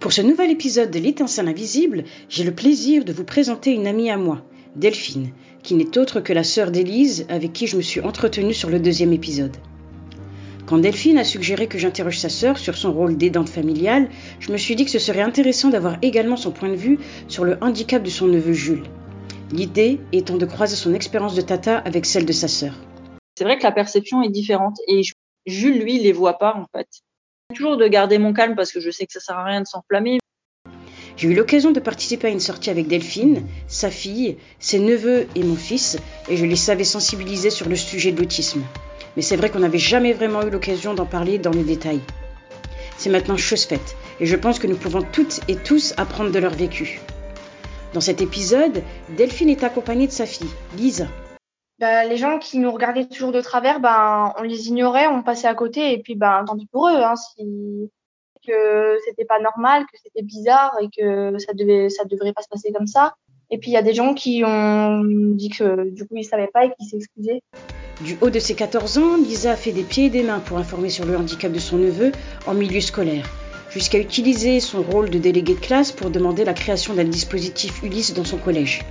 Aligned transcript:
Pour 0.00 0.14
ce 0.14 0.22
nouvel 0.22 0.50
épisode 0.50 0.90
de 0.90 0.98
l'étincelle 0.98 1.48
invisible, 1.48 2.04
j'ai 2.30 2.42
le 2.42 2.54
plaisir 2.54 3.04
de 3.04 3.12
vous 3.12 3.24
présenter 3.24 3.72
une 3.72 3.86
amie 3.86 4.08
à 4.08 4.16
moi, 4.16 4.40
Delphine, 4.74 5.30
qui 5.62 5.74
n'est 5.74 5.98
autre 5.98 6.20
que 6.20 6.32
la 6.32 6.42
sœur 6.42 6.70
d'Élise 6.70 7.26
avec 7.28 7.52
qui 7.52 7.66
je 7.66 7.76
me 7.76 7.82
suis 7.82 8.00
entretenue 8.00 8.54
sur 8.54 8.70
le 8.70 8.80
deuxième 8.80 9.12
épisode. 9.12 9.58
Quand 10.64 10.78
Delphine 10.78 11.18
a 11.18 11.24
suggéré 11.24 11.66
que 11.66 11.76
j'interroge 11.76 12.18
sa 12.18 12.30
sœur 12.30 12.56
sur 12.56 12.78
son 12.78 12.94
rôle 12.94 13.18
d'aidante 13.18 13.50
familiale, 13.50 14.08
je 14.38 14.50
me 14.52 14.56
suis 14.56 14.74
dit 14.74 14.86
que 14.86 14.90
ce 14.90 14.98
serait 14.98 15.20
intéressant 15.20 15.68
d'avoir 15.68 15.98
également 16.00 16.36
son 16.36 16.50
point 16.50 16.70
de 16.70 16.76
vue 16.76 16.98
sur 17.28 17.44
le 17.44 17.58
handicap 17.60 18.02
de 18.02 18.08
son 18.08 18.26
neveu 18.26 18.54
Jules. 18.54 18.84
L'idée 19.52 20.00
étant 20.12 20.38
de 20.38 20.46
croiser 20.46 20.76
son 20.76 20.94
expérience 20.94 21.34
de 21.34 21.42
tata 21.42 21.76
avec 21.76 22.06
celle 22.06 22.24
de 22.24 22.32
sa 22.32 22.48
sœur. 22.48 22.72
C'est 23.36 23.44
vrai 23.44 23.58
que 23.58 23.64
la 23.64 23.72
perception 23.72 24.22
est 24.22 24.30
différente 24.30 24.78
et 24.88 25.02
Jules, 25.44 25.78
lui, 25.78 25.98
les 25.98 26.12
voit 26.12 26.38
pas 26.38 26.56
en 26.56 26.64
fait. 26.74 26.88
Toujours 27.54 27.76
de 27.76 27.88
garder 27.88 28.18
mon 28.18 28.32
calme 28.32 28.54
parce 28.54 28.70
que 28.70 28.80
je 28.80 28.90
sais 28.90 29.06
que 29.06 29.12
ça 29.12 29.20
sert 29.20 29.36
à 29.36 29.44
rien 29.44 29.60
de 29.60 29.66
s'enflammer. 29.66 30.18
J'ai 31.16 31.28
eu 31.28 31.34
l'occasion 31.34 31.72
de 31.72 31.80
participer 31.80 32.28
à 32.28 32.30
une 32.30 32.40
sortie 32.40 32.70
avec 32.70 32.86
Delphine, 32.86 33.46
sa 33.66 33.90
fille, 33.90 34.38
ses 34.58 34.78
neveux 34.78 35.26
et 35.34 35.42
mon 35.42 35.56
fils, 35.56 35.98
et 36.28 36.36
je 36.36 36.46
les 36.46 36.56
savais 36.56 36.84
sensibiliser 36.84 37.50
sur 37.50 37.68
le 37.68 37.76
sujet 37.76 38.12
de 38.12 38.20
l'autisme. 38.20 38.62
Mais 39.16 39.22
c'est 39.22 39.36
vrai 39.36 39.50
qu'on 39.50 39.58
n'avait 39.58 39.78
jamais 39.78 40.12
vraiment 40.12 40.42
eu 40.42 40.50
l'occasion 40.50 40.94
d'en 40.94 41.04
parler 41.04 41.38
dans 41.38 41.50
les 41.50 41.64
détails. 41.64 42.00
C'est 42.96 43.10
maintenant 43.10 43.36
chose 43.36 43.64
faite, 43.64 43.96
et 44.20 44.26
je 44.26 44.36
pense 44.36 44.58
que 44.58 44.66
nous 44.66 44.76
pouvons 44.76 45.02
toutes 45.02 45.40
et 45.48 45.56
tous 45.56 45.92
apprendre 45.96 46.30
de 46.30 46.38
leur 46.38 46.54
vécu. 46.54 47.00
Dans 47.92 48.00
cet 48.00 48.22
épisode, 48.22 48.82
Delphine 49.16 49.50
est 49.50 49.64
accompagnée 49.64 50.06
de 50.06 50.12
sa 50.12 50.24
fille, 50.24 50.50
Lisa. 50.78 51.08
Bah, 51.80 52.04
les 52.04 52.18
gens 52.18 52.38
qui 52.38 52.58
nous 52.58 52.70
regardaient 52.70 53.06
toujours 53.06 53.32
de 53.32 53.40
travers, 53.40 53.80
ben, 53.80 54.34
on 54.38 54.42
les 54.42 54.68
ignorait, 54.68 55.06
on 55.06 55.22
passait 55.22 55.48
à 55.48 55.54
côté, 55.54 55.94
et 55.94 55.98
puis 55.98 56.14
ben, 56.14 56.44
tant 56.46 56.54
pis 56.54 56.66
pour 56.70 56.88
eux, 56.88 57.02
hein, 57.02 57.14
que 58.46 58.98
c'était 59.06 59.24
pas 59.24 59.40
normal, 59.40 59.84
que 59.90 59.98
c'était 60.04 60.22
bizarre 60.22 60.76
et 60.82 60.88
que 60.94 61.38
ça 61.38 61.54
devait, 61.54 61.88
ça 61.88 62.04
devrait 62.04 62.34
pas 62.34 62.42
se 62.42 62.48
passer 62.48 62.70
comme 62.70 62.86
ça. 62.86 63.14
Et 63.50 63.56
puis 63.56 63.70
il 63.70 63.74
y 63.74 63.78
a 63.78 63.82
des 63.82 63.94
gens 63.94 64.12
qui 64.12 64.42
ont 64.44 65.02
dit 65.34 65.48
que 65.48 65.88
du 65.88 66.06
coup 66.06 66.16
ils 66.16 66.24
savaient 66.24 66.50
pas 66.52 66.66
et 66.66 66.72
qui 66.78 66.86
s'excusaient. 66.86 67.40
Du 68.02 68.18
haut 68.20 68.30
de 68.30 68.38
ses 68.38 68.54
14 68.54 68.98
ans, 68.98 69.16
Lisa 69.16 69.52
a 69.52 69.56
fait 69.56 69.72
des 69.72 69.82
pieds 69.82 70.06
et 70.06 70.10
des 70.10 70.22
mains 70.22 70.40
pour 70.40 70.58
informer 70.58 70.90
sur 70.90 71.06
le 71.06 71.16
handicap 71.16 71.50
de 71.50 71.58
son 71.58 71.78
neveu 71.78 72.12
en 72.46 72.52
milieu 72.52 72.82
scolaire, 72.82 73.24
jusqu'à 73.70 73.98
utiliser 73.98 74.60
son 74.60 74.82
rôle 74.82 75.08
de 75.08 75.18
délégué 75.18 75.54
de 75.54 75.60
classe 75.60 75.92
pour 75.92 76.10
demander 76.10 76.44
la 76.44 76.52
création 76.52 76.92
d'un 76.92 77.04
dispositif 77.04 77.82
Ulysse 77.82 78.12
dans 78.12 78.24
son 78.24 78.36
collège. 78.36 78.82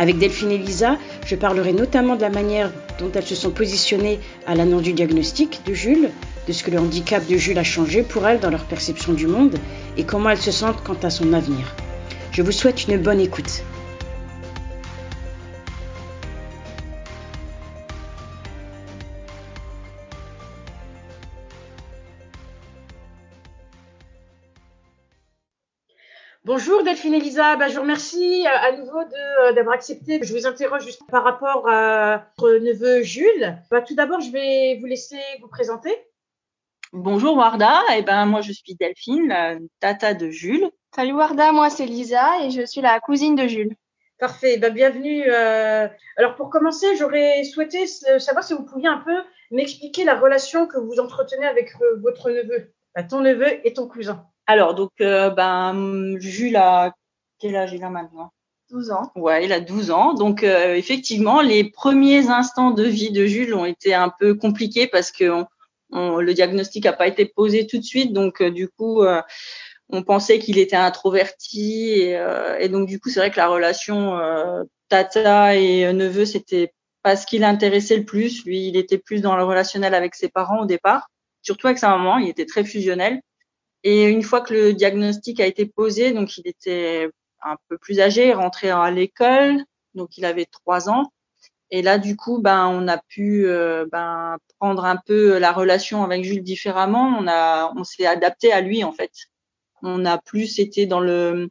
Avec 0.00 0.16
Delphine 0.16 0.50
et 0.50 0.56
Lisa, 0.56 0.96
je 1.26 1.36
parlerai 1.36 1.74
notamment 1.74 2.16
de 2.16 2.22
la 2.22 2.30
manière 2.30 2.72
dont 2.98 3.12
elles 3.14 3.26
se 3.26 3.34
sont 3.34 3.50
positionnées 3.50 4.18
à 4.46 4.54
l'annonce 4.54 4.80
du 4.80 4.94
diagnostic 4.94 5.60
de 5.66 5.74
Jules, 5.74 6.08
de 6.48 6.52
ce 6.54 6.64
que 6.64 6.70
le 6.70 6.78
handicap 6.78 7.26
de 7.26 7.36
Jules 7.36 7.58
a 7.58 7.64
changé 7.64 8.02
pour 8.02 8.26
elles 8.26 8.40
dans 8.40 8.48
leur 8.48 8.64
perception 8.64 9.12
du 9.12 9.26
monde 9.26 9.58
et 9.98 10.04
comment 10.04 10.30
elles 10.30 10.40
se 10.40 10.52
sentent 10.52 10.82
quant 10.82 10.96
à 11.02 11.10
son 11.10 11.34
avenir. 11.34 11.76
Je 12.32 12.40
vous 12.40 12.50
souhaite 12.50 12.88
une 12.88 12.96
bonne 12.96 13.20
écoute. 13.20 13.62
Bonjour 26.80 26.94
Delphine 26.94 27.12
Elisa, 27.12 27.56
bah, 27.56 27.68
je 27.68 27.74
vous 27.74 27.82
remercie 27.82 28.46
euh, 28.46 28.50
à 28.50 28.72
nouveau 28.72 29.00
euh, 29.00 29.52
d'avoir 29.52 29.74
accepté. 29.74 30.18
Je 30.22 30.32
vous 30.32 30.46
interroge 30.46 30.82
juste 30.82 31.02
par 31.10 31.24
rapport 31.24 31.68
à 31.68 32.24
votre 32.38 32.56
neveu 32.56 33.02
Jules. 33.02 33.58
Bah, 33.70 33.82
tout 33.82 33.94
d'abord, 33.94 34.20
je 34.22 34.30
vais 34.30 34.78
vous 34.80 34.86
laisser 34.86 35.18
vous 35.42 35.48
présenter. 35.48 35.90
Bonjour 36.94 37.36
Warda, 37.36 37.82
et 37.90 37.98
eh 37.98 38.02
ben 38.02 38.24
moi 38.24 38.40
je 38.40 38.52
suis 38.52 38.76
Delphine, 38.76 39.28
la 39.28 39.56
tata 39.80 40.14
de 40.14 40.30
Jules. 40.30 40.70
Salut 40.96 41.12
Warda, 41.12 41.52
moi 41.52 41.68
c'est 41.68 41.84
Lisa 41.84 42.42
et 42.44 42.50
je 42.50 42.64
suis 42.64 42.80
la 42.80 42.98
cousine 42.98 43.34
de 43.34 43.46
Jules. 43.46 43.76
Parfait, 44.18 44.56
bah, 44.56 44.70
bienvenue. 44.70 45.24
Euh, 45.30 45.86
alors 46.16 46.34
pour 46.34 46.48
commencer, 46.48 46.96
j'aurais 46.96 47.44
souhaité 47.44 47.86
savoir 47.86 48.42
si 48.42 48.54
vous 48.54 48.64
pouviez 48.64 48.88
un 48.88 49.02
peu 49.04 49.20
m'expliquer 49.50 50.04
la 50.04 50.18
relation 50.18 50.66
que 50.66 50.78
vous 50.78 50.98
entretenez 50.98 51.46
avec 51.46 51.74
votre 52.00 52.30
neveu, 52.30 52.72
bah, 52.94 53.02
ton 53.02 53.20
neveu 53.20 53.66
et 53.66 53.74
ton 53.74 53.86
cousin. 53.86 54.24
Alors, 54.50 54.74
donc, 54.74 54.90
euh, 55.00 55.30
ben, 55.30 56.16
Jules 56.18 56.56
a 56.56 56.92
quel 57.38 57.54
âge 57.54 57.72
il 57.72 57.84
a 57.84 57.88
maintenant? 57.88 58.32
12 58.68 58.90
ans. 58.90 59.12
Ouais, 59.14 59.44
il 59.44 59.52
a 59.52 59.60
12 59.60 59.92
ans. 59.92 60.12
Donc, 60.12 60.42
euh, 60.42 60.74
effectivement, 60.74 61.40
les 61.40 61.70
premiers 61.70 62.30
instants 62.30 62.72
de 62.72 62.82
vie 62.82 63.12
de 63.12 63.26
Jules 63.26 63.54
ont 63.54 63.64
été 63.64 63.94
un 63.94 64.08
peu 64.08 64.34
compliqués 64.34 64.88
parce 64.88 65.12
que 65.12 65.44
le 65.92 66.32
diagnostic 66.32 66.84
n'a 66.84 66.92
pas 66.92 67.06
été 67.06 67.26
posé 67.26 67.68
tout 67.68 67.78
de 67.78 67.84
suite. 67.84 68.12
Donc, 68.12 68.40
euh, 68.42 68.50
du 68.50 68.68
coup, 68.68 69.04
on 69.88 70.02
pensait 70.02 70.40
qu'il 70.40 70.58
était 70.58 70.74
introverti. 70.74 72.00
Et, 72.58 72.68
donc, 72.68 72.88
du 72.88 72.98
coup, 72.98 73.08
c'est 73.08 73.20
vrai 73.20 73.30
que 73.30 73.36
la 73.36 73.46
relation 73.46 74.18
tata 74.88 75.54
et 75.54 75.92
neveu, 75.92 76.24
c'était 76.24 76.72
pas 77.04 77.14
ce 77.14 77.24
qui 77.24 77.38
l'intéressait 77.38 77.98
le 77.98 78.04
plus. 78.04 78.44
Lui, 78.44 78.66
il 78.66 78.76
était 78.76 78.98
plus 78.98 79.22
dans 79.22 79.36
le 79.36 79.44
relationnel 79.44 79.94
avec 79.94 80.16
ses 80.16 80.28
parents 80.28 80.62
au 80.62 80.66
départ, 80.66 81.08
surtout 81.40 81.68
avec 81.68 81.78
sa 81.78 81.90
maman. 81.90 82.18
Il 82.18 82.28
était 82.28 82.46
très 82.46 82.64
fusionnel. 82.64 83.20
Et 83.82 84.04
une 84.04 84.22
fois 84.22 84.40
que 84.40 84.52
le 84.52 84.74
diagnostic 84.74 85.40
a 85.40 85.46
été 85.46 85.66
posé, 85.66 86.12
donc 86.12 86.36
il 86.36 86.46
était 86.46 87.10
un 87.42 87.56
peu 87.68 87.78
plus 87.78 88.00
âgé, 88.00 88.32
rentré 88.34 88.70
à 88.70 88.90
l'école, 88.90 89.64
donc 89.94 90.18
il 90.18 90.24
avait 90.24 90.46
trois 90.46 90.90
ans. 90.90 91.12
Et 91.70 91.82
là, 91.82 91.98
du 91.98 92.16
coup, 92.16 92.40
ben, 92.40 92.66
on 92.66 92.88
a 92.88 92.98
pu 92.98 93.46
euh, 93.46 93.86
ben, 93.90 94.36
prendre 94.58 94.84
un 94.84 94.96
peu 94.96 95.38
la 95.38 95.52
relation 95.52 96.02
avec 96.04 96.24
Jules 96.24 96.42
différemment. 96.42 97.16
On 97.18 97.26
a, 97.28 97.72
on 97.76 97.84
s'est 97.84 98.06
adapté 98.06 98.52
à 98.52 98.60
lui 98.60 98.84
en 98.84 98.92
fait. 98.92 99.12
On 99.82 100.04
a 100.04 100.18
plus 100.18 100.58
été 100.58 100.86
dans 100.86 101.00
le 101.00 101.48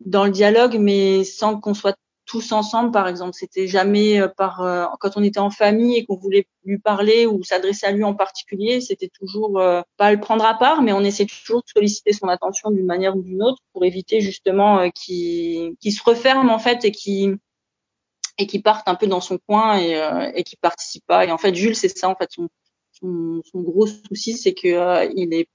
dans 0.00 0.24
le 0.24 0.30
dialogue, 0.30 0.76
mais 0.78 1.24
sans 1.24 1.58
qu'on 1.58 1.74
soit 1.74 1.96
tous 2.26 2.52
ensemble, 2.52 2.90
par 2.90 3.08
exemple. 3.08 3.32
C'était 3.34 3.66
jamais 3.66 4.20
euh, 4.20 4.28
par 4.28 4.60
euh, 4.60 4.86
quand 5.00 5.16
on 5.16 5.22
était 5.22 5.40
en 5.40 5.50
famille 5.50 5.96
et 5.96 6.04
qu'on 6.04 6.16
voulait 6.16 6.46
lui 6.64 6.78
parler 6.78 7.26
ou 7.26 7.42
s'adresser 7.42 7.86
à 7.86 7.92
lui 7.92 8.04
en 8.04 8.14
particulier, 8.14 8.80
c'était 8.80 9.08
toujours 9.08 9.58
euh, 9.58 9.82
pas 9.96 10.12
le 10.12 10.20
prendre 10.20 10.44
à 10.44 10.54
part, 10.54 10.82
mais 10.82 10.92
on 10.92 11.00
essayait 11.00 11.28
toujours 11.28 11.62
de 11.62 11.68
solliciter 11.68 12.12
son 12.12 12.28
attention 12.28 12.70
d'une 12.70 12.86
manière 12.86 13.16
ou 13.16 13.22
d'une 13.22 13.42
autre 13.42 13.62
pour 13.72 13.84
éviter 13.84 14.20
justement 14.20 14.90
qu'il 14.90 15.76
se 15.82 16.02
referme 16.04 16.50
en 16.50 16.58
fait 16.58 16.84
et 16.84 16.92
qu'il 16.92 17.38
et 18.38 18.46
qui 18.46 18.60
parte 18.60 18.86
un 18.86 18.96
peu 18.96 19.06
dans 19.06 19.22
son 19.22 19.38
coin 19.38 19.78
et, 19.78 19.98
et 20.34 20.42
qui 20.44 20.56
participe 20.56 21.06
pas. 21.06 21.24
Et 21.24 21.32
en 21.32 21.38
fait, 21.38 21.54
Jules, 21.54 21.74
c'est 21.74 21.88
ça 21.88 22.08
en 22.08 22.14
fait 22.14 22.28
son, 22.30 22.48
son, 22.92 23.40
son 23.50 23.60
gros 23.60 23.86
souci, 23.86 24.36
c'est 24.36 24.52
que 24.52 25.08
il 25.16 25.32
est 25.32 25.48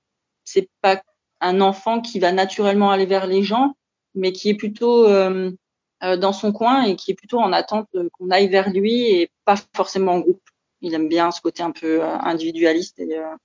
c'est 0.44 0.70
pas 0.82 1.02
un 1.42 1.62
enfant 1.62 2.02
qui 2.02 2.20
va 2.20 2.32
naturellement 2.32 2.92
aller 2.92 3.06
vers 3.06 3.28
les 3.28 3.44
gens, 3.44 3.76
mais 4.16 4.32
qui 4.32 4.50
est 4.50 4.56
plutôt 4.56 5.06
euh, 5.08 5.52
dans 6.02 6.34
son 6.34 6.52
coin 6.52 6.84
et 6.84 6.96
qui 6.96 7.12
est 7.12 7.16
plutôt 7.16 7.40
en 7.40 7.54
attente 7.54 7.88
qu'on 8.14 8.30
aille 8.32 8.50
vers 8.50 8.70
lui 8.70 9.10
et 9.10 9.30
pas 9.46 9.56
forcément 9.76 10.14
en 10.14 10.20
groupe. 10.20 10.42
Il 10.82 10.96
aime 10.96 11.08
bien 11.08 11.32
ce 11.32 11.42
côté 11.42 11.64
un 11.64 11.72
peu 11.72 12.04
euh, 12.04 12.18
individualiste 12.20 13.00
et, 13.00 13.18
euh, 13.18 13.36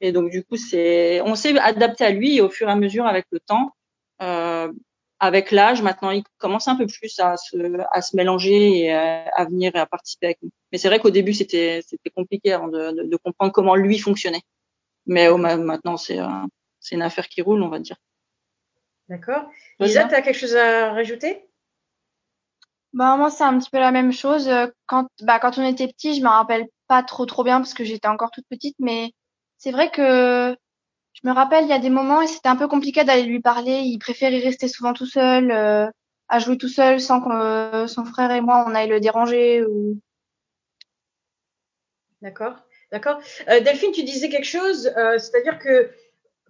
et 0.00 0.12
donc 0.12 0.30
du 0.30 0.42
coup 0.42 0.56
c'est 0.56 1.20
on 1.20 1.34
s'est 1.34 1.56
adapté 1.58 2.04
à 2.04 2.10
lui 2.10 2.36
et 2.36 2.40
au 2.40 2.48
fur 2.48 2.68
et 2.68 2.72
à 2.72 2.76
mesure 2.76 3.06
avec 3.06 3.26
le 3.30 3.38
temps 3.38 3.74
euh, 4.22 4.72
avec 5.18 5.50
l'âge 5.50 5.82
maintenant 5.82 6.10
il 6.10 6.24
commence 6.38 6.68
un 6.68 6.76
peu 6.76 6.86
plus 6.86 7.20
à 7.20 7.36
se 7.36 7.56
à 7.92 8.00
se 8.00 8.16
mélanger 8.16 8.84
et 8.84 8.92
à, 8.94 9.44
venir 9.44 9.76
et 9.76 9.78
à 9.78 9.86
participer 9.86 10.26
avec 10.26 10.38
nous. 10.42 10.50
Mais 10.72 10.78
c'est 10.78 10.88
vrai 10.88 11.00
qu'au 11.00 11.10
début 11.10 11.34
c'était 11.34 11.82
c'était 11.86 12.10
compliqué 12.10 12.52
avant 12.52 12.68
de, 12.68 12.92
de, 12.92 13.02
de, 13.02 13.16
comprendre 13.16 13.52
comment 13.52 13.76
lui 13.76 13.98
fonctionnait. 13.98 14.42
Mais 15.04 15.28
oh, 15.28 15.36
maintenant 15.36 15.98
c'est 15.98 16.18
c'est 16.80 16.94
une 16.94 17.02
affaire 17.02 17.28
qui 17.28 17.42
roule 17.42 17.62
on 17.62 17.68
va 17.68 17.78
dire. 17.78 17.96
D'accord. 19.10 19.50
Lisa 19.80 20.04
tu 20.04 20.14
as 20.14 20.22
quelque 20.22 20.38
chose 20.38 20.56
à 20.56 20.92
rajouter? 20.92 21.49
Bah, 22.92 23.16
moi, 23.16 23.30
c'est 23.30 23.44
un 23.44 23.58
petit 23.58 23.70
peu 23.70 23.78
la 23.78 23.92
même 23.92 24.12
chose. 24.12 24.48
Euh, 24.48 24.66
quand, 24.86 25.06
bah, 25.22 25.38
quand 25.38 25.58
on 25.58 25.66
était 25.66 25.88
petit, 25.88 26.14
je 26.14 26.22
me 26.22 26.28
rappelle 26.28 26.66
pas 26.88 27.02
trop 27.02 27.24
trop 27.26 27.44
bien 27.44 27.58
parce 27.58 27.74
que 27.74 27.84
j'étais 27.84 28.08
encore 28.08 28.30
toute 28.32 28.46
petite, 28.48 28.76
mais 28.80 29.12
c'est 29.58 29.70
vrai 29.70 29.90
que 29.90 30.56
je 31.12 31.28
me 31.28 31.32
rappelle, 31.32 31.64
il 31.64 31.70
y 31.70 31.72
a 31.72 31.78
des 31.78 31.90
moments 31.90 32.20
et 32.22 32.26
c'était 32.26 32.48
un 32.48 32.56
peu 32.56 32.68
compliqué 32.68 33.04
d'aller 33.04 33.24
lui 33.24 33.40
parler. 33.40 33.80
Il 33.84 33.98
préférait 33.98 34.38
rester 34.38 34.68
souvent 34.68 34.92
tout 34.92 35.06
seul, 35.06 35.52
euh, 35.52 35.88
à 36.28 36.38
jouer 36.40 36.58
tout 36.58 36.68
seul 36.68 37.00
sans 37.00 37.20
que 37.20 37.30
euh, 37.30 37.86
son 37.86 38.04
frère 38.04 38.30
et 38.32 38.40
moi 38.40 38.64
on 38.66 38.74
aille 38.74 38.88
le 38.88 39.00
déranger 39.00 39.64
ou. 39.64 40.00
D'accord, 42.22 42.56
d'accord. 42.92 43.18
Delphine, 43.46 43.92
tu 43.92 44.02
disais 44.02 44.28
quelque 44.28 44.46
chose, 44.46 44.92
c'est-à-dire 45.18 45.58
que 45.58 45.90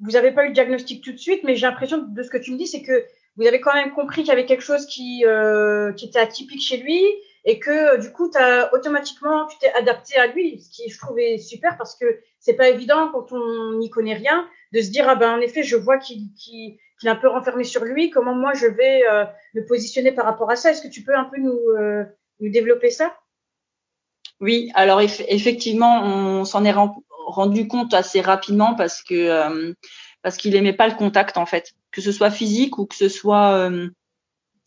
vous 0.00 0.12
n'avez 0.12 0.32
pas 0.32 0.44
eu 0.44 0.48
le 0.48 0.54
diagnostic 0.54 1.04
tout 1.04 1.12
de 1.12 1.16
suite, 1.16 1.44
mais 1.44 1.54
j'ai 1.54 1.66
l'impression 1.66 1.98
de 1.98 2.22
ce 2.22 2.30
que 2.30 2.38
tu 2.38 2.50
me 2.52 2.56
dis, 2.56 2.66
c'est 2.66 2.82
que 2.82 3.04
vous 3.36 3.46
avez 3.46 3.60
quand 3.60 3.74
même 3.74 3.92
compris 3.92 4.22
qu'il 4.22 4.28
y 4.28 4.32
avait 4.32 4.46
quelque 4.46 4.62
chose 4.62 4.86
qui, 4.86 5.24
euh, 5.24 5.92
qui 5.92 6.06
était 6.06 6.18
atypique 6.18 6.62
chez 6.62 6.78
lui 6.78 7.02
et 7.44 7.58
que 7.58 8.00
du 8.00 8.12
coup, 8.12 8.30
as, 8.34 8.72
automatiquement, 8.74 9.46
tu 9.46 9.58
t'es 9.58 9.72
adapté 9.72 10.16
à 10.16 10.26
lui, 10.26 10.60
ce 10.60 10.70
qui 10.70 10.90
je 10.90 10.98
trouvais 10.98 11.38
super 11.38 11.76
parce 11.78 11.96
que 11.96 12.20
c'est 12.38 12.54
pas 12.54 12.68
évident 12.68 13.10
quand 13.12 13.32
on 13.32 13.78
n'y 13.78 13.90
connaît 13.90 14.14
rien 14.14 14.48
de 14.72 14.80
se 14.80 14.90
dire 14.90 15.08
ah 15.08 15.14
ben 15.14 15.36
en 15.36 15.40
effet, 15.40 15.62
je 15.62 15.76
vois 15.76 15.98
qu'il 15.98 16.28
qu 16.34 16.78
est 17.02 17.08
un 17.08 17.16
peu 17.16 17.28
renfermé 17.28 17.64
sur 17.64 17.84
lui. 17.84 18.10
Comment 18.10 18.34
moi 18.34 18.52
je 18.54 18.66
vais 18.66 19.02
euh, 19.10 19.24
me 19.54 19.66
positionner 19.66 20.12
par 20.12 20.26
rapport 20.26 20.50
à 20.50 20.56
ça 20.56 20.70
Est-ce 20.70 20.82
que 20.82 20.88
tu 20.88 21.02
peux 21.02 21.16
un 21.16 21.24
peu 21.24 21.40
nous, 21.40 21.58
euh, 21.78 22.04
nous 22.40 22.50
développer 22.50 22.90
ça? 22.90 23.16
Oui, 24.40 24.70
alors 24.74 25.00
effectivement, 25.00 26.02
on 26.02 26.44
s'en 26.44 26.64
est 26.64 26.74
rendu 27.26 27.68
compte 27.68 27.92
assez 27.92 28.20
rapidement 28.20 28.74
parce 28.74 29.02
que 29.02 29.14
euh, 29.14 29.74
parce 30.22 30.36
qu'il 30.36 30.54
aimait 30.56 30.72
pas 30.72 30.88
le 30.88 30.94
contact 30.94 31.36
en 31.36 31.46
fait. 31.46 31.72
Que 31.92 32.00
ce 32.00 32.12
soit 32.12 32.30
physique 32.30 32.78
ou 32.78 32.86
que 32.86 32.94
ce 32.94 33.08
soit 33.08 33.70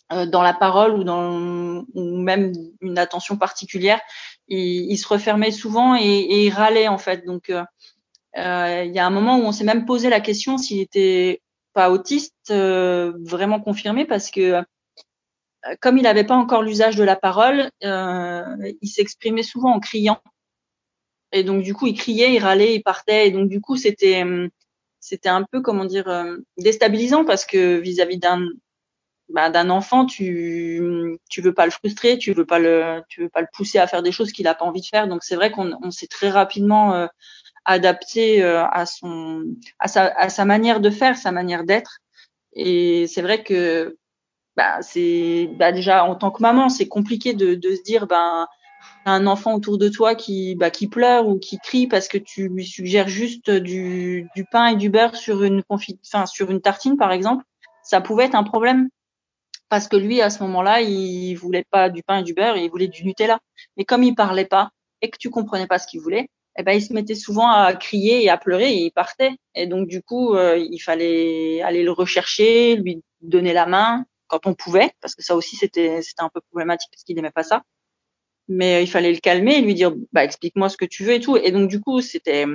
dans 0.10 0.42
la 0.42 0.54
parole 0.54 0.94
ou 0.94 1.04
dans 1.04 1.86
ou 1.94 2.18
même 2.18 2.54
une 2.82 2.98
attention 2.98 3.38
particulière, 3.38 4.02
il, 4.48 4.92
il 4.92 4.98
se 4.98 5.08
refermait 5.08 5.52
souvent 5.52 5.96
et, 5.96 6.02
et, 6.02 6.46
il 6.46 6.50
râlait 6.52 6.88
en 6.88 6.98
fait. 6.98 7.26
Donc 7.26 7.50
il 7.50 7.56
y 8.36 9.00
a 9.00 9.06
un 9.06 9.10
moment 9.10 9.38
où 9.38 9.44
on 9.44 9.52
s'est 9.52 9.64
même 9.64 9.86
posé 9.86 10.10
la 10.10 10.20
question 10.20 10.58
s'il 10.58 10.82
était 10.82 11.42
pas 11.74 11.90
autiste 11.90 12.52
vraiment 12.52 13.60
confirmé 13.60 14.06
parce 14.06 14.30
que 14.30 14.64
comme 15.80 15.98
il 15.98 16.04
n'avait 16.04 16.24
pas 16.24 16.36
encore 16.36 16.64
l'usage 16.64 16.96
de 16.96 17.04
la 17.04 17.16
parole, 17.16 17.70
euh, 17.84 18.74
il 18.82 18.88
s'exprimait 18.88 19.44
souvent 19.44 19.74
en 19.74 19.80
criant. 19.80 20.22
Et 21.32 21.44
donc 21.44 21.64
du 21.64 21.74
coup, 21.74 21.88
il 21.88 21.98
criait, 21.98 22.34
il 22.34 22.40
râlait, 22.40 22.76
il 22.76 22.84
partait. 22.84 23.28
Et 23.28 23.32
donc 23.32 23.50
du 23.50 23.62
coup, 23.62 23.78
c'était 23.78 24.24
c'était 25.04 25.30
un 25.30 25.44
peu 25.44 25.62
comment 25.62 25.84
dire 25.84 26.08
euh, 26.08 26.38
déstabilisant 26.58 27.26
parce 27.26 27.46
que 27.46 27.78
vis-à-vis 27.80 28.20
d'un 28.20 28.48
bah, 29.30 29.50
d'un 29.50 29.70
enfant, 29.70 30.06
tu 30.06 31.20
tu 31.30 31.42
veux 31.42 31.54
pas 31.54 31.66
le 31.66 31.72
frustrer, 31.72 32.18
tu 32.18 32.32
veux 32.32 32.46
pas 32.46 32.60
le 32.60 33.02
tu 33.10 33.24
veux 33.24 33.30
pas 33.30 33.42
le 33.42 33.48
pousser 33.54 33.80
à 33.80 33.88
faire 33.88 34.02
des 34.02 34.14
choses 34.14 34.32
qu'il 34.32 34.48
a 34.48 34.56
pas 34.56 34.64
envie 34.64 34.80
de 34.80 34.86
faire. 34.86 35.10
Donc 35.10 35.24
c'est 35.26 35.36
vrai 35.36 35.52
qu'on 35.52 35.74
on 35.84 35.92
s'est 35.92 36.08
très 36.08 36.30
rapidement 36.30 36.94
euh, 36.96 37.08
adapté 37.66 38.44
euh, 38.44 38.66
à 38.66 38.86
son 38.86 39.44
à 39.80 39.90
sa 39.90 40.06
à 40.06 40.30
sa 40.30 40.46
manière 40.46 40.80
de 40.80 40.90
faire, 40.90 41.18
sa 41.18 41.34
manière 41.34 41.66
d'être. 41.66 41.98
Et 42.54 43.08
c'est 43.08 43.22
vrai 43.22 43.44
que 43.44 43.98
bah, 44.56 44.82
c'est 44.82 45.50
bah, 45.60 45.74
déjà 45.74 46.06
en 46.06 46.16
tant 46.16 46.32
que 46.32 46.42
maman, 46.42 46.70
c'est 46.70 46.88
compliqué 46.88 47.34
de, 47.34 47.56
de, 47.56 47.76
se 47.76 47.82
dire 47.84 48.08
ben 48.08 48.48
un 49.06 49.28
enfant 49.28 49.54
autour 49.54 49.78
de 49.78 49.90
toi 49.90 50.16
qui 50.16 50.56
bah, 50.56 50.70
qui 50.70 50.88
pleure 50.88 51.28
ou 51.28 51.38
qui 51.38 51.60
crie 51.60 51.88
parce 51.88 52.08
que 52.08 52.18
tu 52.18 52.50
lui 52.50 52.66
suggères 52.66 53.08
juste 53.08 53.50
du, 53.50 54.30
pain 54.52 54.68
et 54.68 54.76
du 54.76 54.90
beurre 54.90 55.16
sur 55.16 55.44
une 55.44 55.64
confit 55.64 56.00
enfin 56.06 56.26
sur 56.26 56.52
une 56.52 56.62
tartine 56.62 56.98
par 56.98 57.12
exemple, 57.12 57.44
ça 57.84 58.02
pouvait 58.02 58.26
être 58.26 58.36
un 58.36 58.44
problème 58.44 58.90
parce 59.70 59.88
que 59.88 59.98
lui 59.98 60.22
à 60.22 60.30
ce 60.30 60.44
moment-là, 60.44 60.82
il 60.82 61.36
voulait 61.36 61.66
pas 61.70 61.90
du 61.90 62.04
pain 62.04 62.20
et 62.20 62.24
du 62.24 62.34
beurre, 62.34 62.58
il 62.58 62.70
voulait 62.70 62.88
du 62.88 63.04
Nutella. 63.06 63.40
Mais 63.78 63.86
comme 63.86 64.04
il 64.04 64.16
parlait 64.16 64.46
pas 64.46 64.70
et 65.02 65.10
que 65.10 65.18
tu 65.18 65.30
comprenais 65.30 65.68
pas 65.68 65.80
ce 65.80 65.88
qu'il 65.88 66.00
voulait, 66.00 66.30
eh 66.58 66.64
ben 66.64 66.74
il 66.74 66.82
se 66.82 66.94
mettait 66.94 67.16
souvent 67.16 67.50
à 67.50 67.74
crier 67.74 68.24
et 68.24 68.30
à 68.30 68.38
pleurer 68.38 68.72
et 68.72 68.86
il 68.86 68.92
partait. 68.92 69.32
Et 69.56 69.68
donc 69.68 69.88
du 69.88 70.02
coup, 70.04 70.36
euh, 70.36 70.58
il 70.58 70.80
fallait 70.80 71.62
aller 71.62 71.84
le 71.84 71.92
rechercher, 71.92 72.76
lui 72.76 73.02
donner 73.22 73.54
la 73.54 73.66
main 73.66 74.06
quand 74.28 74.46
on 74.46 74.54
pouvait, 74.54 74.92
parce 75.02 75.16
que 75.16 75.24
ça 75.24 75.36
aussi 75.36 75.56
c'était 75.56 76.02
c'était 76.02 76.22
un 76.22 76.30
peu 76.30 76.42
problématique 76.52 76.90
parce 76.92 77.04
qu'il 77.04 77.16
n'aimait 77.16 77.32
pas 77.32 77.44
ça. 77.44 77.64
Mais 78.48 78.84
il 78.84 78.88
fallait 78.88 79.12
le 79.12 79.20
calmer 79.20 79.58
et 79.58 79.62
lui 79.62 79.74
dire 79.74 79.94
bah 80.12 80.24
explique-moi 80.24 80.70
ce 80.70 80.78
que 80.78 80.86
tu 80.86 81.04
veux 81.04 81.14
et 81.14 81.20
tout. 81.20 81.38
Et 81.38 81.52
donc 81.52 81.70
du 81.70 81.80
coup 81.80 82.02
c'était 82.02 82.46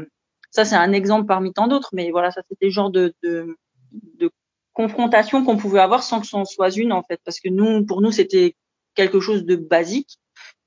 ça 0.51 0.65
c'est 0.65 0.77
un 0.77 0.93
exemple 0.93 1.27
parmi 1.27 1.53
tant 1.53 1.69
d'autres, 1.69 1.91
mais 1.93 2.11
voilà 2.11 2.31
ça 2.31 2.43
c'était 2.49 2.67
le 2.67 2.73
genre 2.73 2.91
de, 2.91 3.15
de, 3.23 3.57
de 3.93 4.31
confrontation 4.73 5.45
qu'on 5.45 5.57
pouvait 5.57 5.81
avoir 5.81 6.03
sans 6.03 6.21
que 6.21 6.27
ce 6.27 6.37
soit 6.45 6.77
une 6.77 6.93
en 6.93 7.03
fait, 7.03 7.21
parce 7.25 7.41
que 7.41 7.49
nous 7.49 7.85
pour 7.87 8.01
nous 8.01 8.13
c'était 8.13 8.55
quelque 8.95 9.21
chose 9.21 9.45
de 9.45 9.57
basique 9.57 10.19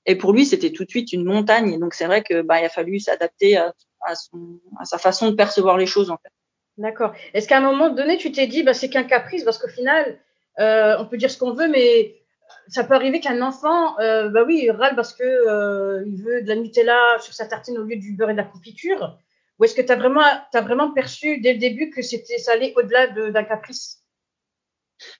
et 0.05 0.15
pour 0.15 0.33
lui 0.33 0.45
c'était 0.45 0.71
tout 0.71 0.85
de 0.85 0.89
suite 0.89 1.13
une 1.13 1.25
montagne. 1.25 1.73
Et 1.73 1.77
donc 1.77 1.93
c'est 1.93 2.05
vrai 2.05 2.23
que 2.23 2.41
bah 2.41 2.59
il 2.59 2.65
a 2.65 2.69
fallu 2.69 2.99
s'adapter 2.99 3.57
à, 3.57 3.73
à, 4.01 4.15
son, 4.15 4.59
à 4.79 4.85
sa 4.85 4.97
façon 4.97 5.29
de 5.29 5.35
percevoir 5.35 5.77
les 5.77 5.85
choses 5.85 6.09
en 6.09 6.17
fait. 6.17 6.31
D'accord. 6.77 7.13
Est-ce 7.33 7.47
qu'à 7.47 7.57
un 7.57 7.61
moment 7.61 7.89
donné, 7.89 8.17
tu 8.17 8.31
t'es 8.31 8.47
dit, 8.47 8.63
bah, 8.63 8.73
c'est 8.73 8.89
qu'un 8.89 9.03
caprice, 9.03 9.43
parce 9.43 9.57
qu'au 9.57 9.67
final, 9.67 10.19
euh, 10.59 10.95
on 10.99 11.05
peut 11.05 11.17
dire 11.17 11.29
ce 11.29 11.37
qu'on 11.37 11.53
veut, 11.53 11.67
mais 11.67 12.20
ça 12.67 12.83
peut 12.83 12.93
arriver 12.93 13.19
qu'un 13.19 13.41
enfant, 13.41 13.99
euh, 13.99 14.29
bah 14.29 14.43
oui, 14.45 14.61
il 14.63 14.71
râle 14.71 14.95
parce 14.95 15.13
que 15.13 15.23
euh, 15.23 16.03
il 16.05 16.21
veut 16.23 16.41
de 16.41 16.47
la 16.47 16.55
Nutella 16.55 17.17
sur 17.19 17.33
sa 17.33 17.45
tartine 17.45 17.77
au 17.77 17.83
lieu 17.83 17.97
du 17.97 18.13
beurre 18.13 18.29
et 18.29 18.33
de 18.33 18.37
la 18.37 18.43
confiture. 18.43 19.17
Ou 19.59 19.65
est-ce 19.65 19.75
que 19.75 19.81
tu 19.81 19.91
as 19.91 19.95
vraiment, 19.95 20.23
vraiment 20.53 20.91
perçu 20.91 21.39
dès 21.39 21.53
le 21.53 21.59
début 21.59 21.89
que 21.89 22.01
c'était 22.01 22.37
ça 22.37 22.53
allait 22.53 22.73
au-delà 22.75 23.07
d'un 23.07 23.43
caprice? 23.43 24.03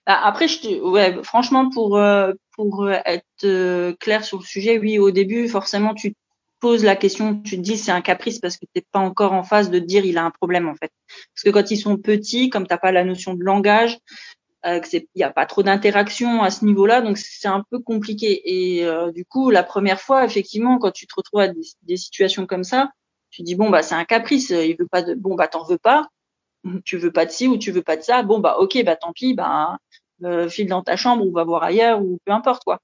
Bah, 0.06 0.20
Après, 0.24 0.48
je 0.48 0.80
ouais, 0.80 1.22
franchement, 1.22 1.70
pour 1.70 2.00
pour 2.56 2.90
être 2.90 3.92
clair 3.98 4.24
sur 4.24 4.38
le 4.38 4.44
sujet, 4.44 4.78
oui, 4.78 4.98
au 4.98 5.12
début, 5.12 5.48
forcément, 5.48 5.94
tu 5.94 6.14
poses 6.62 6.84
la 6.84 6.94
question, 6.94 7.40
tu 7.42 7.56
te 7.56 7.60
dis 7.60 7.76
c'est 7.76 7.90
un 7.90 8.00
caprice 8.00 8.38
parce 8.38 8.56
que 8.56 8.64
t'es 8.72 8.84
pas 8.92 9.00
encore 9.00 9.32
en 9.32 9.42
phase 9.42 9.68
de 9.68 9.80
dire 9.80 10.06
il 10.06 10.16
a 10.16 10.24
un 10.24 10.30
problème 10.30 10.68
en 10.68 10.76
fait. 10.76 10.92
Parce 11.34 11.42
que 11.44 11.50
quand 11.50 11.72
ils 11.72 11.76
sont 11.76 11.96
petits, 11.96 12.50
comme 12.50 12.68
t'as 12.68 12.78
pas 12.78 12.92
la 12.92 13.04
notion 13.04 13.34
de 13.34 13.42
langage, 13.42 13.98
euh, 14.66 14.80
il 14.92 15.06
n'y 15.16 15.22
a 15.22 15.30
pas 15.30 15.46
trop 15.46 15.62
d'interaction 15.62 16.42
à 16.42 16.50
ce 16.50 16.64
niveau-là, 16.64 17.00
donc 17.00 17.18
c'est 17.18 17.48
un 17.48 17.64
peu 17.70 17.80
compliqué. 17.80 18.42
Et 18.44 18.84
euh, 18.84 19.10
du 19.12 19.24
coup, 19.24 19.50
la 19.50 19.62
première 19.62 20.00
fois, 20.00 20.24
effectivement, 20.24 20.78
quand 20.78 20.92
tu 20.92 21.06
te 21.06 21.14
retrouves 21.16 21.40
à 21.40 21.48
des, 21.48 21.96
situations 21.96 22.46
comme 22.46 22.64
ça, 22.64 22.90
tu 23.30 23.42
dis 23.42 23.54
bon 23.54 23.70
bah 23.70 23.82
c'est 23.82 23.94
un 23.94 24.04
caprice, 24.04 24.50
il 24.50 24.76
veut 24.76 24.86
pas 24.86 25.02
de, 25.02 25.14
bon 25.14 25.34
bah 25.34 25.48
t'en 25.48 25.64
veux 25.64 25.78
pas, 25.78 26.08
tu 26.84 26.98
veux 26.98 27.12
pas 27.12 27.26
de 27.26 27.30
ci 27.30 27.48
ou 27.48 27.58
tu 27.58 27.72
veux 27.72 27.82
pas 27.82 27.96
de 27.96 28.02
ça, 28.02 28.22
bon 28.22 28.38
bah 28.40 28.56
ok 28.58 28.82
bah 28.84 28.96
tant 28.96 29.12
pis, 29.12 29.34
bah 29.34 29.78
euh, 30.24 30.48
file 30.48 30.68
dans 30.68 30.82
ta 30.82 30.96
chambre 30.96 31.26
ou 31.26 31.32
va 31.32 31.44
voir 31.44 31.64
ailleurs 31.64 32.00
ou 32.00 32.18
peu 32.24 32.32
importe 32.32 32.62
quoi. 32.64 32.78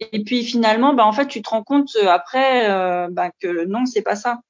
Et 0.00 0.24
puis 0.24 0.44
finalement, 0.44 0.94
bah 0.94 1.06
en 1.06 1.12
fait 1.12 1.26
tu 1.26 1.42
te 1.42 1.50
rends 1.50 1.62
compte 1.62 1.90
euh, 2.02 2.08
après 2.08 2.70
euh, 2.70 3.08
bah, 3.10 3.30
que 3.40 3.64
non 3.66 3.86
c'est 3.86 4.02
pas 4.02 4.16
ça, 4.16 4.40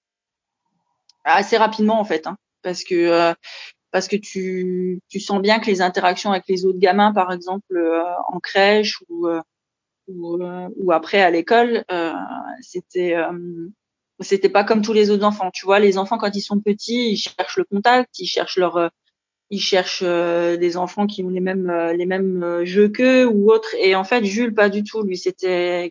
assez 1.25 1.57
rapidement 1.57 2.01
en 2.01 2.05
fait, 2.05 2.27
hein, 2.27 2.37
parce 2.63 2.85
que 2.85 3.35
parce 3.97 4.09
que 4.09 4.17
tu, 4.17 5.01
tu 5.09 5.21
sens 5.21 5.41
bien 5.41 5.59
que 5.59 5.69
les 5.69 5.81
interactions 5.81 6.31
avec 6.31 6.45
les 6.51 6.67
autres 6.67 6.79
gamins, 6.79 7.15
par 7.15 7.33
exemple 7.33 7.75
euh, 7.75 8.03
en 8.29 8.41
crèche 8.41 9.03
ou, 9.09 9.27
euh, 9.27 9.41
ou, 10.07 10.37
euh, 10.43 10.69
ou, 10.77 10.93
après 10.93 11.23
à 11.23 11.31
l'école, 11.31 11.83
c'était 12.61 13.17
c'était 14.21 14.51
pas 14.51 14.65
comme 14.65 14.83
tous 14.83 14.93
les 14.93 15.11
autres 15.11 15.25
enfants. 15.25 15.51
Tu 15.51 15.65
vois, 15.65 15.79
les 15.81 15.97
enfants 15.97 16.19
quand 16.19 16.37
ils 16.37 16.43
sont 16.43 16.61
petits, 16.61 17.13
ils 17.13 17.17
cherchent 17.17 17.57
le 17.57 17.65
contact, 17.65 18.19
ils 18.19 18.27
cherchent 18.27 18.59
leur 18.59 18.91
ils 19.49 19.63
cherchent 19.63 20.03
des 20.03 20.77
enfants 20.77 21.07
qui 21.07 21.25
ont 21.25 21.31
les 21.31 21.41
mêmes 21.41 21.73
les 21.97 22.05
mêmes 22.05 22.65
jeux 22.65 22.91
qu'eux 22.91 23.25
ou 23.27 23.51
autres. 23.51 23.75
Et 23.81 23.95
en 23.95 24.05
fait, 24.05 24.27
Jules 24.27 24.53
pas 24.53 24.69
du 24.69 24.85
tout. 24.85 25.05
Lui, 25.05 25.17
c'était 25.17 25.91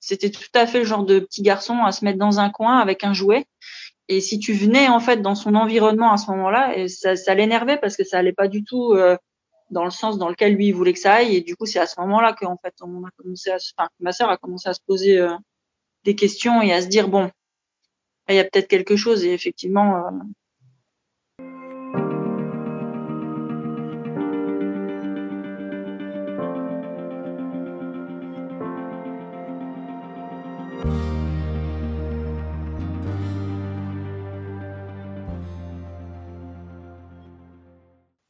c'était 0.00 0.30
tout 0.30 0.42
à 0.54 0.66
fait 0.66 0.80
le 0.80 0.84
genre 0.84 1.04
de 1.04 1.20
petit 1.20 1.42
garçon 1.42 1.84
à 1.84 1.92
se 1.92 2.04
mettre 2.04 2.18
dans 2.18 2.40
un 2.40 2.50
coin 2.50 2.78
avec 2.78 3.04
un 3.04 3.12
jouet 3.12 3.46
et 4.08 4.20
si 4.20 4.38
tu 4.38 4.54
venais 4.54 4.88
en 4.88 5.00
fait 5.00 5.20
dans 5.20 5.34
son 5.34 5.54
environnement 5.54 6.12
à 6.12 6.16
ce 6.16 6.30
moment-là, 6.30 6.74
ça, 6.88 7.34
l'énervait 7.34 7.76
parce 7.76 7.96
que 7.96 8.04
ça 8.04 8.18
allait 8.18 8.32
pas 8.32 8.48
du 8.48 8.64
tout 8.64 8.92
euh, 8.92 9.16
dans 9.70 9.84
le 9.84 9.90
sens 9.90 10.16
dans 10.16 10.30
lequel 10.30 10.54
lui 10.54 10.68
il 10.68 10.72
voulait 10.72 10.94
que 10.94 10.98
ça 10.98 11.14
aille. 11.14 11.36
Et 11.36 11.40
du 11.42 11.56
coup, 11.56 11.66
c'est 11.66 11.78
à 11.78 11.86
ce 11.86 12.00
moment-là 12.00 12.32
qu'en 12.32 12.56
fait 12.56 12.74
on 12.80 13.04
a 13.04 13.10
commencé 13.16 13.50
à, 13.50 13.56
enfin, 13.56 13.88
ma 14.00 14.12
sœur 14.12 14.30
a 14.30 14.38
commencé 14.38 14.68
à 14.68 14.74
se 14.74 14.80
poser 14.86 15.18
euh, 15.18 15.34
des 16.04 16.14
questions 16.14 16.62
et 16.62 16.72
à 16.72 16.80
se 16.80 16.86
dire 16.88 17.08
bon, 17.08 17.30
il 18.30 18.36
y 18.36 18.38
a 18.38 18.44
peut-être 18.44 18.68
quelque 18.68 18.96
chose. 18.96 19.24
Et 19.24 19.32
effectivement, 19.32 19.96
euh, 19.96 20.10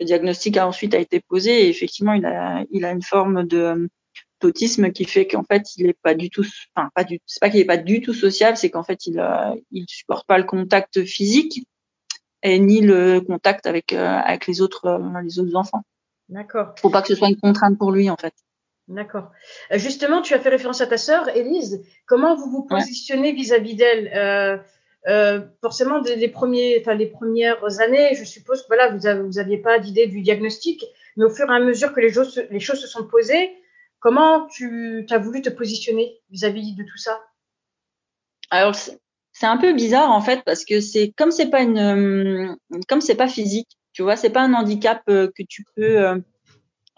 diagnostic 0.08 0.56
a 0.56 0.66
ensuite 0.66 0.94
a 0.94 0.98
été 0.98 1.20
posé 1.20 1.52
et 1.64 1.68
effectivement 1.68 2.14
il 2.14 2.26
a 2.26 2.64
il 2.70 2.84
a 2.84 2.90
une 2.90 3.02
forme 3.02 3.46
de 3.46 3.88
d'autisme 4.40 4.90
qui 4.92 5.04
fait 5.04 5.26
qu'en 5.26 5.44
fait 5.44 5.76
il 5.76 5.86
est 5.86 5.98
pas 6.02 6.14
du 6.14 6.30
tout 6.30 6.46
enfin 6.74 6.88
pas 6.94 7.04
du 7.04 7.20
c'est 7.26 7.40
pas 7.40 7.50
qu'il 7.50 7.60
est 7.60 7.72
pas 7.74 7.76
du 7.76 8.00
tout 8.00 8.14
social 8.14 8.56
c'est 8.56 8.70
qu'en 8.70 8.84
fait 8.84 9.06
il 9.06 9.18
euh, 9.20 9.54
il 9.70 9.84
supporte 9.88 10.26
pas 10.26 10.38
le 10.38 10.44
contact 10.44 11.04
physique 11.04 11.66
et 12.42 12.58
ni 12.58 12.80
le 12.80 13.20
contact 13.20 13.66
avec 13.66 13.92
euh, 13.92 14.06
avec 14.06 14.46
les 14.46 14.60
autres 14.60 14.86
euh, 14.86 15.22
les 15.22 15.38
autres 15.38 15.56
enfants. 15.56 15.82
D'accord. 16.28 16.74
Faut 16.80 16.90
pas 16.90 17.02
que 17.02 17.08
ce 17.08 17.14
soit 17.14 17.28
une 17.28 17.40
contrainte 17.40 17.78
pour 17.78 17.90
lui 17.90 18.10
en 18.10 18.16
fait. 18.16 18.34
D'accord. 18.86 19.30
Justement, 19.74 20.22
tu 20.22 20.32
as 20.32 20.40
fait 20.40 20.48
référence 20.48 20.80
à 20.80 20.86
ta 20.86 20.96
sœur, 20.96 21.28
Élise. 21.36 21.84
Comment 22.06 22.34
vous 22.36 22.50
vous 22.50 22.64
positionnez 22.64 23.32
vis-à-vis 23.32 23.74
d'elle? 23.74 24.62
Euh, 25.06 25.10
euh, 25.10 25.40
forcément, 25.60 26.00
dès 26.00 26.16
les, 26.16 26.28
premiers, 26.28 26.78
enfin, 26.80 26.94
les 26.94 27.06
premières 27.06 27.80
années, 27.80 28.14
je 28.14 28.24
suppose 28.24 28.62
que 28.62 28.66
voilà, 28.68 28.90
vous 28.90 29.32
n'aviez 29.32 29.58
pas 29.58 29.78
d'idée 29.78 30.06
du 30.06 30.20
diagnostic, 30.22 30.84
mais 31.16 31.24
au 31.24 31.30
fur 31.30 31.50
et 31.50 31.54
à 31.54 31.60
mesure 31.60 31.92
que 31.92 32.00
les 32.00 32.12
choses, 32.12 32.42
les 32.50 32.60
choses 32.60 32.80
se 32.80 32.88
sont 32.88 33.06
posées, 33.06 33.52
comment 34.00 34.46
tu 34.46 35.06
as 35.10 35.18
voulu 35.18 35.42
te 35.42 35.50
positionner 35.50 36.20
vis-à-vis 36.30 36.74
de 36.74 36.82
tout 36.82 36.98
ça? 36.98 37.20
Alors, 38.50 38.74
c'est 38.74 39.46
un 39.46 39.56
peu 39.56 39.72
bizarre 39.72 40.10
en 40.10 40.20
fait 40.20 40.42
parce 40.44 40.64
que 40.64 40.80
c'est 40.80 41.12
comme 41.16 41.30
c'est 41.30 41.50
pas 41.50 41.62
une, 41.62 41.78
euh, 41.78 42.54
comme 42.88 43.00
c'est 43.00 43.14
pas 43.14 43.28
physique, 43.28 43.68
tu 43.92 44.02
vois, 44.02 44.16
c'est 44.16 44.30
pas 44.30 44.42
un 44.42 44.54
handicap 44.54 45.02
euh, 45.08 45.28
que 45.34 45.42
tu 45.48 45.64
peux, 45.76 46.18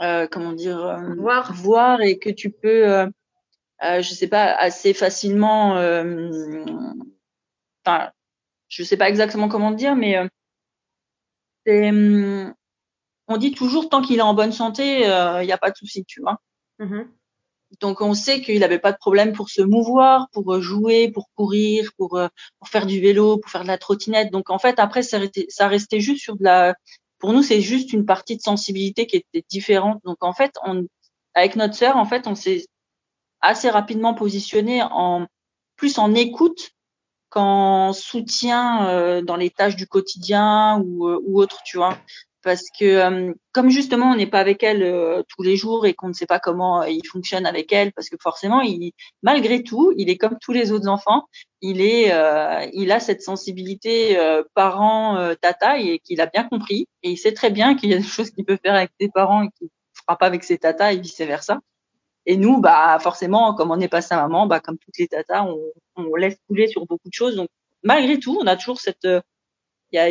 euh, 0.01 0.27
comment 0.31 0.53
dire, 0.53 0.99
voir. 1.19 1.53
voir 1.53 2.01
et 2.01 2.19
que 2.19 2.31
tu 2.31 2.51
peux, 2.51 3.07
je 3.83 4.15
sais 4.15 4.29
pas, 4.29 4.53
assez 4.55 4.95
facilement 4.95 5.75
enfin, 7.85 8.11
je 8.69 8.83
sais 8.83 8.97
pas 8.97 9.09
exactement 9.09 9.49
comment 9.49 9.71
dire, 9.71 9.97
mais 9.97 10.17
euh, 10.17 11.89
hum, 11.89 12.55
on 13.29 13.37
dit 13.37 13.53
toujours 13.53 13.89
tant 13.89 14.03
qu'il 14.03 14.19
est 14.19 14.23
en 14.23 14.35
bonne 14.35 14.53
santé, 14.53 15.01
il 15.01 15.05
euh, 15.05 15.45
n'y 15.45 15.53
a 15.53 15.59
pas 15.59 15.71
de 15.71 15.77
souci, 15.77 16.05
tu 16.05 16.21
vois. 16.21 16.41
Mm-hmm. 16.79 17.07
Donc 17.81 18.01
on 18.01 18.15
sait 18.15 18.41
qu'il 18.41 18.61
n'avait 18.61 18.81
pas 18.81 18.93
de 18.93 18.99
problème 18.99 19.33
pour 19.33 19.49
se 19.49 19.63
mouvoir, 19.63 20.29
pour 20.33 20.55
euh, 20.55 20.61
jouer, 20.61 21.11
pour 21.13 21.31
courir, 21.37 21.93
pour, 21.97 22.21
pour 22.59 22.69
faire 22.69 22.87
du 22.87 23.01
vélo, 23.01 23.39
pour 23.39 23.51
faire 23.51 23.63
de 23.63 23.69
la 23.69 23.79
trottinette. 23.79 24.33
Donc 24.33 24.51
en 24.51 24.59
fait 24.59 24.79
après 24.79 25.03
ça 25.03 25.19
restait, 25.19 25.47
ça 25.49 25.69
restait 25.69 26.01
juste 26.01 26.23
sur 26.23 26.37
de 26.37 26.45
la 26.45 26.75
pour 27.21 27.35
nous, 27.35 27.43
c'est 27.43 27.61
juste 27.61 27.93
une 27.93 28.07
partie 28.07 28.37
de 28.37 28.43
sensibilité 28.43 29.07
qui 29.07 29.17
était 29.17 29.45
différente. 29.49 30.01
Donc 30.05 30.25
en 30.25 30.33
fait, 30.33 30.53
on, 30.65 30.87
avec 31.35 31.55
notre 31.55 31.75
sœur, 31.75 31.97
en 31.97 32.07
fait, 32.07 32.27
on 32.27 32.35
s'est 32.35 32.67
assez 33.41 33.71
rapidement 33.71 34.15
positionné 34.15 34.83
en 34.83 35.27
plus 35.77 35.99
en 35.99 36.15
écoute 36.15 36.71
qu'en 37.31 37.93
soutien 37.93 38.89
euh, 38.89 39.23
dans 39.23 39.37
les 39.37 39.51
tâches 39.51 39.77
du 39.77 39.87
quotidien 39.87 40.83
ou, 40.85 41.09
euh, 41.09 41.21
ou 41.25 41.41
autre, 41.41 41.61
tu 41.65 41.79
vois. 41.79 41.97
Parce 42.43 42.65
que 42.79 42.85
euh, 42.85 43.35
comme 43.53 43.69
justement 43.71 44.13
on 44.13 44.17
n'est 44.17 44.27
pas 44.27 44.41
avec 44.41 44.63
elle 44.63 44.83
euh, 44.83 45.23
tous 45.29 45.43
les 45.43 45.57
jours 45.57 45.87
et 45.87 45.93
qu'on 45.95 46.09
ne 46.09 46.15
sait 46.15 46.27
pas 46.27 46.39
comment 46.39 46.83
il 46.85 47.07
fonctionne 47.07 47.47
avec 47.47 47.73
elle, 47.73 47.93
parce 47.93 48.09
que 48.09 48.17
forcément, 48.21 48.61
il, 48.63 48.93
malgré 49.23 49.63
tout, 49.63 49.93
il 49.97 50.09
est 50.11 50.17
comme 50.17 50.39
tous 50.41 50.53
les 50.53 50.73
autres 50.73 50.89
enfants, 50.89 51.25
il 51.61 51.81
est, 51.83 52.11
il 52.73 52.93
a 52.93 53.01
cette 53.01 53.23
sensibilité 53.23 54.19
parent 54.55 55.35
tata 55.43 55.79
et 55.79 55.99
qu'il 55.99 56.21
a 56.23 56.27
bien 56.27 56.45
compris. 56.45 56.89
Et 57.03 57.11
il 57.11 57.19
sait 57.19 57.33
très 57.35 57.51
bien 57.51 57.75
qu'il 57.75 57.91
y 57.91 57.95
a 57.95 57.99
des 57.99 58.03
choses 58.17 58.31
qu'il 58.31 58.47
peut 58.47 58.59
faire 58.63 58.75
avec 58.75 58.91
ses 58.99 59.11
parents 59.11 59.43
et 59.43 59.51
qu'il 59.59 59.69
fera 59.95 60.17
pas 60.17 60.27
avec 60.27 60.45
ses 60.45 60.59
tatas 60.59 60.93
et 60.93 60.99
vice 60.99 61.21
versa. 61.21 61.61
Et 62.27 62.37
nous, 62.37 62.61
bah 62.61 62.99
forcément, 63.01 63.55
comme 63.55 63.71
on 63.71 63.77
n'est 63.77 63.89
pas 63.89 64.03
sa 64.03 64.17
maman, 64.17 64.47
bah 64.47 64.61
comme 64.61 64.79
toutes 64.79 64.99
les 64.99 65.09
tatas, 65.09 65.45
on, 65.45 65.59
on 65.97 66.15
laisse 66.17 66.37
couler 66.49 66.69
sur 66.69 66.87
beaucoup 66.87 67.09
de 67.09 67.15
choses. 67.15 67.37
Donc 67.37 67.49
malgré 67.83 68.19
tout, 68.19 68.39
on 68.41 68.47
a 68.47 68.57
toujours 68.57 68.81
cette 68.81 69.07
il 69.93 69.97
y 69.97 69.99
a, 69.99 70.09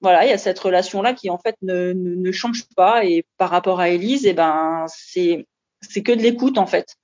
voilà, 0.00 0.24
il 0.26 0.30
y 0.30 0.32
a 0.32 0.38
cette 0.38 0.58
relation-là 0.58 1.14
qui 1.14 1.30
en 1.30 1.38
fait 1.38 1.56
ne, 1.62 1.92
ne, 1.94 2.32
change 2.32 2.64
pas. 2.76 3.04
Et 3.04 3.24
par 3.38 3.50
rapport 3.50 3.80
à 3.80 3.88
Elise, 3.88 4.26
eh 4.26 4.34
ben 4.34 4.86
c'est 4.88 5.46
c'est 5.80 6.02
que 6.02 6.12
de 6.12 6.20
l'écoute 6.22 6.58
en 6.58 6.66
fait. 6.66 6.96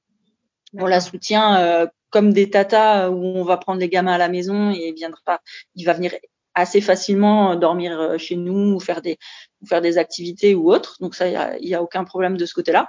On 0.75 0.87
la 0.87 1.00
soutient 1.00 1.59
euh, 1.61 1.87
comme 2.11 2.33
des 2.33 2.50
tatas 2.50 3.11
où 3.11 3.25
on 3.25 3.45
va 3.45 3.57
prendre 3.57 3.80
les 3.80 3.88
gamins 3.88 4.12
à 4.12 4.19
la 4.19 4.28
maison 4.28 4.71
et 4.71 4.88
il 4.88 4.95
viendra, 4.95 5.40
il 5.75 5.85
va 5.85 5.95
venir 5.95 6.12
assez 6.54 6.80
facilement 6.80 7.57
dormir 7.57 7.99
euh, 7.99 8.19
chez 8.19 8.37
nous 8.37 8.75
ou 8.75 8.80
faire 8.80 9.02
des 9.02 9.19
ou 9.62 9.66
faire 9.66 9.80
des 9.80 9.99
activités 9.99 10.54
ou 10.54 10.73
autres. 10.73 10.97
Donc 11.00 11.14
ça, 11.14 11.28
il 11.28 11.33
y 11.33 11.37
a, 11.37 11.59
y 11.59 11.75
a 11.75 11.83
aucun 11.83 12.04
problème 12.04 12.37
de 12.37 12.47
ce 12.47 12.54
côté-là. 12.54 12.88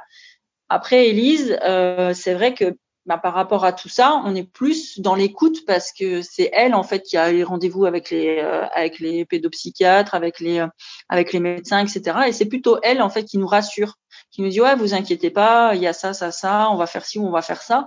Après, 0.73 1.09
Elise, 1.09 1.57
euh, 1.65 2.13
c'est 2.13 2.33
vrai 2.33 2.53
que 2.53 2.77
bah, 3.05 3.17
par 3.17 3.33
rapport 3.33 3.65
à 3.65 3.73
tout 3.73 3.89
ça, 3.89 4.21
on 4.23 4.33
est 4.35 4.49
plus 4.49 5.01
dans 5.01 5.15
l'écoute 5.15 5.65
parce 5.65 5.91
que 5.91 6.21
c'est 6.21 6.49
elle 6.53 6.73
en 6.73 6.83
fait 6.83 7.01
qui 7.01 7.17
a 7.17 7.29
les 7.29 7.43
rendez-vous 7.43 7.83
avec 7.83 8.09
les 8.09 8.39
euh, 8.39 8.65
avec 8.73 8.99
les 8.99 9.25
pédopsychiatres, 9.25 10.15
avec 10.15 10.39
les 10.39 10.59
euh, 10.59 10.67
avec 11.09 11.33
les 11.33 11.41
médecins, 11.41 11.79
etc. 11.79 12.19
Et 12.29 12.31
c'est 12.31 12.45
plutôt 12.45 12.79
elle 12.83 13.01
en 13.01 13.09
fait 13.09 13.25
qui 13.25 13.37
nous 13.37 13.47
rassure, 13.47 13.95
qui 14.31 14.41
nous 14.43 14.47
dit 14.47 14.61
ouais 14.61 14.77
vous 14.77 14.93
inquiétez 14.93 15.29
pas, 15.29 15.75
il 15.75 15.81
y 15.81 15.87
a 15.87 15.93
ça 15.93 16.13
ça 16.13 16.31
ça, 16.31 16.69
on 16.71 16.77
va 16.77 16.87
faire 16.87 17.03
ci, 17.03 17.19
on 17.19 17.31
va 17.31 17.41
faire 17.41 17.61
ça. 17.61 17.85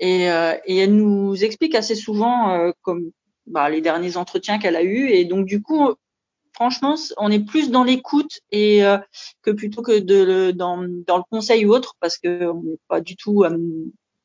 Et, 0.00 0.28
euh, 0.28 0.56
et 0.64 0.78
elle 0.78 0.96
nous 0.96 1.44
explique 1.44 1.76
assez 1.76 1.94
souvent 1.94 2.72
comme 2.82 3.12
bah, 3.46 3.70
les 3.70 3.80
derniers 3.80 4.16
entretiens 4.16 4.58
qu'elle 4.58 4.74
a 4.74 4.82
eus. 4.82 5.08
Et 5.10 5.24
donc 5.24 5.46
du 5.46 5.62
coup, 5.62 5.94
franchement, 6.54 6.94
on 7.18 7.30
est 7.30 7.44
plus 7.44 7.70
dans 7.70 7.84
l'écoute 7.84 8.40
et 8.50 8.82
que 9.42 9.50
plutôt 9.50 9.82
que 9.82 9.98
de 9.98 10.50
dans 10.52 10.84
dans 11.06 11.18
le 11.18 11.24
conseil 11.30 11.66
ou 11.66 11.74
autre 11.74 11.96
parce 12.00 12.18
que 12.18 12.46
on 12.46 12.62
n'est 12.62 12.78
pas 12.88 13.00
du 13.00 13.16
tout 13.16 13.44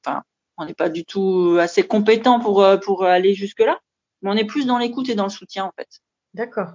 enfin, 0.05 0.23
on 0.59 0.65
n'est 0.65 0.73
pas 0.73 0.89
du 0.89 1.05
tout 1.05 1.57
assez 1.59 1.83
compétent 1.83 2.39
pour 2.39 2.63
euh, 2.63 2.77
pour 2.77 3.05
aller 3.05 3.33
jusque 3.33 3.61
là, 3.61 3.79
mais 4.21 4.29
on 4.29 4.35
est 4.35 4.45
plus 4.45 4.65
dans 4.65 4.77
l'écoute 4.77 5.09
et 5.09 5.15
dans 5.15 5.23
le 5.23 5.29
soutien 5.29 5.65
en 5.65 5.71
fait. 5.75 5.87
D'accord. 6.33 6.73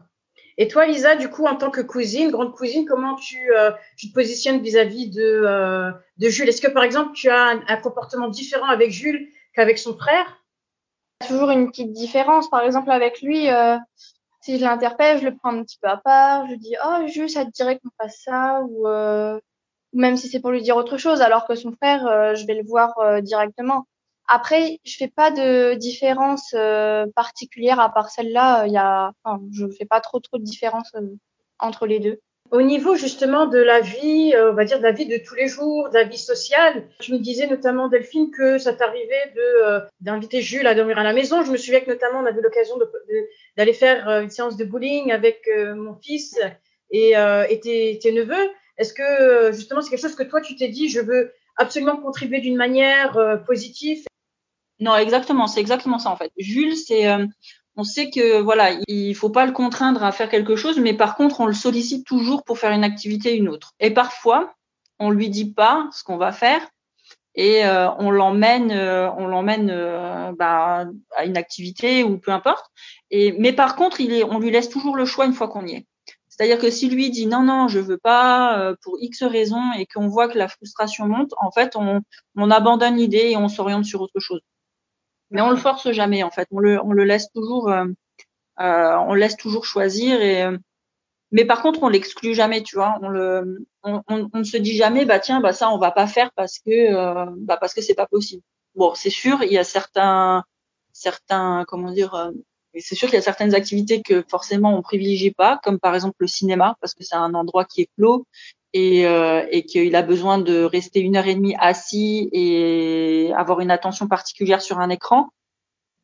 Et 0.56 0.68
toi, 0.68 0.86
Lisa, 0.86 1.16
du 1.16 1.28
coup, 1.28 1.46
en 1.46 1.56
tant 1.56 1.70
que 1.70 1.80
cousine, 1.80 2.30
grande 2.30 2.54
cousine, 2.54 2.86
comment 2.86 3.16
tu, 3.16 3.52
euh, 3.56 3.72
tu 3.96 4.08
te 4.08 4.14
positionnes 4.14 4.62
vis-à-vis 4.62 5.10
de, 5.10 5.20
euh, 5.20 5.90
de 6.18 6.28
Jules? 6.28 6.48
Est-ce 6.48 6.62
que, 6.62 6.70
par 6.70 6.84
exemple, 6.84 7.12
tu 7.12 7.28
as 7.28 7.60
un, 7.66 7.76
comportement 7.78 8.28
différent 8.28 8.68
avec 8.68 8.92
Jules 8.92 9.30
qu'avec 9.52 9.78
son 9.78 9.96
frère? 9.96 10.40
Il 11.20 11.24
y 11.24 11.26
a 11.26 11.28
toujours 11.32 11.50
une 11.50 11.68
petite 11.70 11.92
différence. 11.92 12.48
Par 12.48 12.62
exemple, 12.62 12.92
avec 12.92 13.20
lui, 13.20 13.48
si 14.44 14.58
je 14.58 14.64
l'interpelle, 14.64 15.18
je 15.18 15.24
le 15.24 15.36
prends 15.36 15.54
un 15.54 15.62
petit 15.62 15.78
peu 15.80 15.88
à 15.88 15.96
part. 15.96 16.46
Je 16.48 16.54
dis, 16.54 16.74
oh, 16.84 17.06
Jules, 17.06 17.30
ça 17.30 17.44
te 17.44 17.50
dirait 17.50 17.78
qu'on 17.78 17.90
fasse 17.98 18.22
ça 18.24 18.62
ou 18.62 18.86
même 19.94 20.16
si 20.16 20.28
c'est 20.28 20.40
pour 20.40 20.50
lui 20.50 20.60
dire 20.60 20.76
autre 20.76 20.98
chose, 20.98 21.22
alors 21.22 21.46
que 21.46 21.54
son 21.54 21.72
frère, 21.72 22.06
euh, 22.06 22.34
je 22.34 22.46
vais 22.46 22.54
le 22.54 22.64
voir 22.64 22.98
euh, 22.98 23.20
directement. 23.20 23.86
Après, 24.26 24.80
je 24.84 24.96
fais 24.96 25.08
pas 25.08 25.30
de 25.30 25.74
différence 25.74 26.52
euh, 26.54 27.06
particulière 27.14 27.78
à 27.80 27.92
part 27.92 28.10
celle-là. 28.10 28.66
Il 28.66 28.72
y 28.72 28.76
a, 28.76 29.12
enfin, 29.22 29.40
je 29.52 29.66
fais 29.78 29.84
pas 29.84 30.00
trop 30.00 30.18
trop 30.20 30.38
de 30.38 30.42
différence 30.44 30.92
entre 31.58 31.86
les 31.86 32.00
deux. 32.00 32.20
Au 32.54 32.62
niveau 32.62 32.94
justement 32.94 33.46
de 33.46 33.58
la 33.58 33.80
vie, 33.80 34.32
on 34.36 34.54
va 34.54 34.64
dire 34.64 34.78
de 34.78 34.84
la 34.84 34.92
vie 34.92 35.06
de 35.06 35.18
tous 35.18 35.34
les 35.34 35.48
jours, 35.48 35.88
de 35.88 35.94
la 35.94 36.04
vie 36.04 36.16
sociale, 36.16 36.86
tu 37.00 37.12
me 37.12 37.18
disais 37.18 37.48
notamment 37.48 37.88
Delphine 37.88 38.30
que 38.30 38.58
ça 38.58 38.72
t'arrivait 38.72 39.32
de 39.34 39.80
d'inviter 40.00 40.40
Jules 40.40 40.68
à 40.68 40.76
dormir 40.76 40.96
à 40.98 41.02
la 41.02 41.12
maison. 41.12 41.42
Je 41.42 41.50
me 41.50 41.56
souviens 41.56 41.80
que 41.80 41.90
notamment 41.90 42.20
on 42.20 42.26
a 42.26 42.30
eu 42.30 42.40
l'occasion 42.40 42.76
d'aller 43.56 43.72
faire 43.72 44.08
une 44.08 44.30
séance 44.30 44.56
de 44.56 44.64
bowling 44.64 45.10
avec 45.10 45.50
mon 45.74 45.96
fils 45.96 46.38
et, 46.90 47.14
tes, 48.00 48.12
neveux. 48.12 48.50
Est-ce 48.78 48.94
que 48.94 49.02
euh, 49.02 49.52
justement 49.52 49.80
c'est 49.80 49.90
quelque 49.90 50.02
chose 50.02 50.16
que 50.16 50.22
toi 50.22 50.40
tu 50.40 50.56
t'es 50.56 50.68
dit, 50.68 50.88
je 50.88 51.00
veux 51.00 51.32
absolument 51.56 51.96
contribuer 51.96 52.40
d'une 52.40 52.56
manière 52.56 53.16
euh, 53.16 53.36
positive? 53.36 54.04
Non, 54.80 54.96
exactement, 54.96 55.46
c'est 55.46 55.60
exactement 55.60 55.98
ça 55.98 56.10
en 56.10 56.16
fait. 56.16 56.32
Jules, 56.36 56.76
c'est 56.76 57.08
euh, 57.08 57.26
on 57.76 57.84
sait 57.84 58.10
que 58.10 58.40
voilà, 58.40 58.70
il 58.88 59.14
faut 59.14 59.30
pas 59.30 59.46
le 59.46 59.52
contraindre 59.52 60.04
à 60.04 60.12
faire 60.12 60.28
quelque 60.28 60.56
chose, 60.56 60.78
mais 60.78 60.94
par 60.94 61.16
contre, 61.16 61.40
on 61.40 61.46
le 61.46 61.54
sollicite 61.54 62.06
toujours 62.06 62.44
pour 62.44 62.58
faire 62.58 62.72
une 62.72 62.84
activité 62.84 63.32
ou 63.32 63.36
une 63.36 63.48
autre. 63.48 63.72
Et 63.80 63.90
parfois, 63.90 64.54
on 64.98 65.10
lui 65.10 65.28
dit 65.28 65.52
pas 65.52 65.88
ce 65.92 66.04
qu'on 66.04 66.16
va 66.16 66.32
faire 66.32 66.60
et 67.34 67.64
on 67.98 68.12
l'emmène, 68.12 68.70
on 68.70 69.26
l'emmène 69.26 69.66
bah, 70.38 70.86
à 71.16 71.24
une 71.24 71.36
activité 71.36 72.04
ou 72.04 72.18
peu 72.18 72.30
importe. 72.30 72.66
Et 73.10 73.32
mais 73.38 73.52
par 73.52 73.74
contre, 73.74 74.00
il 74.00 74.12
est, 74.12 74.24
on 74.24 74.38
lui 74.38 74.52
laisse 74.52 74.68
toujours 74.68 74.96
le 74.96 75.04
choix 75.04 75.26
une 75.26 75.32
fois 75.32 75.48
qu'on 75.48 75.66
y 75.66 75.74
est. 75.74 75.86
C'est-à-dire 76.36 76.58
que 76.58 76.70
si 76.70 76.88
lui 76.88 77.10
dit 77.10 77.26
non, 77.26 77.42
non, 77.42 77.68
je 77.68 77.78
veux 77.78 77.98
pas 77.98 78.58
euh, 78.58 78.74
pour 78.82 78.96
X 79.00 79.22
raisons 79.22 79.72
et 79.78 79.86
qu'on 79.86 80.08
voit 80.08 80.28
que 80.28 80.36
la 80.36 80.48
frustration 80.48 81.06
monte, 81.06 81.32
en 81.40 81.52
fait, 81.52 81.76
on, 81.76 82.00
on 82.36 82.50
abandonne 82.50 82.96
l'idée 82.96 83.30
et 83.30 83.36
on 83.36 83.48
s'oriente 83.48 83.84
sur 83.84 84.00
autre 84.00 84.18
chose. 84.18 84.40
Mais 85.34 85.42
on 85.42 85.50
le 85.50 85.56
force 85.56 85.90
jamais, 85.90 86.22
en 86.22 86.30
fait. 86.30 86.48
On 86.52 86.60
le, 86.60 86.80
on 86.82 86.92
le 86.92 87.04
laisse 87.04 87.30
toujours, 87.32 87.68
euh, 87.68 87.84
euh 88.60 88.96
on 89.08 89.14
laisse 89.14 89.36
toujours 89.36 89.66
choisir 89.66 90.22
et 90.22 90.44
euh, 90.44 90.56
mais 91.32 91.44
par 91.44 91.62
contre, 91.62 91.82
on 91.82 91.88
l'exclut 91.88 92.34
jamais, 92.34 92.62
tu 92.62 92.76
vois. 92.76 92.98
On 93.02 93.08
le, 93.08 93.66
on, 93.82 94.02
on, 94.08 94.38
ne 94.38 94.44
se 94.44 94.56
dit 94.56 94.76
jamais, 94.76 95.04
bah 95.04 95.18
tiens, 95.18 95.40
bah 95.40 95.52
ça, 95.52 95.70
on 95.70 95.78
va 95.78 95.90
pas 95.90 96.06
faire 96.06 96.30
parce 96.36 96.60
que, 96.60 97.26
bah 97.44 97.56
parce 97.56 97.74
que 97.74 97.82
c'est 97.82 97.94
pas 97.94 98.06
possible. 98.06 98.42
Bon, 98.76 98.94
c'est 98.94 99.10
sûr, 99.10 99.42
il 99.42 99.52
y 99.52 99.58
a 99.58 99.64
certains, 99.64 100.44
certains, 100.92 101.64
comment 101.66 101.90
dire, 101.90 102.30
c'est 102.78 102.94
sûr 102.94 103.08
qu'il 103.08 103.16
y 103.16 103.18
a 103.18 103.22
certaines 103.22 103.54
activités 103.54 104.02
que 104.02 104.24
forcément 104.28 104.76
on 104.76 104.82
privilégie 104.82 105.32
pas, 105.32 105.58
comme 105.64 105.80
par 105.80 105.94
exemple 105.96 106.16
le 106.20 106.28
cinéma, 106.28 106.76
parce 106.80 106.94
que 106.94 107.02
c'est 107.02 107.16
un 107.16 107.34
endroit 107.34 107.64
qui 107.64 107.82
est 107.82 107.88
clos 107.96 108.26
et, 108.74 109.06
euh, 109.06 109.46
et 109.50 109.64
qu'il 109.64 109.96
a 109.96 110.02
besoin 110.02 110.38
de 110.38 110.62
rester 110.62 111.00
une 111.00 111.16
heure 111.16 111.26
et 111.26 111.34
demie 111.34 111.54
assis 111.58 112.28
et 112.32 113.32
avoir 113.34 113.60
une 113.60 113.70
attention 113.70 114.08
particulière 114.08 114.60
sur 114.60 114.80
un 114.80 114.90
écran. 114.90 115.30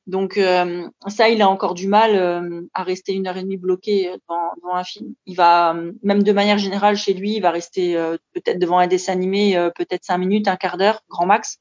Donc 0.06 0.38
euh, 0.38 0.88
ça, 1.08 1.28
il 1.28 1.42
a 1.42 1.48
encore 1.48 1.74
du 1.74 1.86
mal 1.86 2.16
euh, 2.16 2.62
à 2.72 2.82
rester 2.82 3.12
une 3.12 3.26
heure 3.26 3.36
et 3.36 3.42
demie 3.42 3.58
bloqué 3.58 4.04
devant, 4.06 4.52
devant, 4.56 4.74
un 4.74 4.84
film. 4.84 5.14
Il 5.26 5.36
va, 5.36 5.76
même 6.02 6.22
de 6.22 6.32
manière 6.32 6.58
générale 6.58 6.96
chez 6.96 7.12
lui, 7.12 7.36
il 7.36 7.42
va 7.42 7.50
rester 7.50 7.94
peut-être 8.32 8.58
devant 8.58 8.78
un 8.78 8.86
dessin 8.86 9.12
animé, 9.12 9.70
peut-être 9.76 10.04
cinq 10.04 10.18
minutes, 10.18 10.48
un 10.48 10.56
quart 10.56 10.78
d'heure, 10.78 11.02
grand 11.10 11.26
max. 11.26 11.58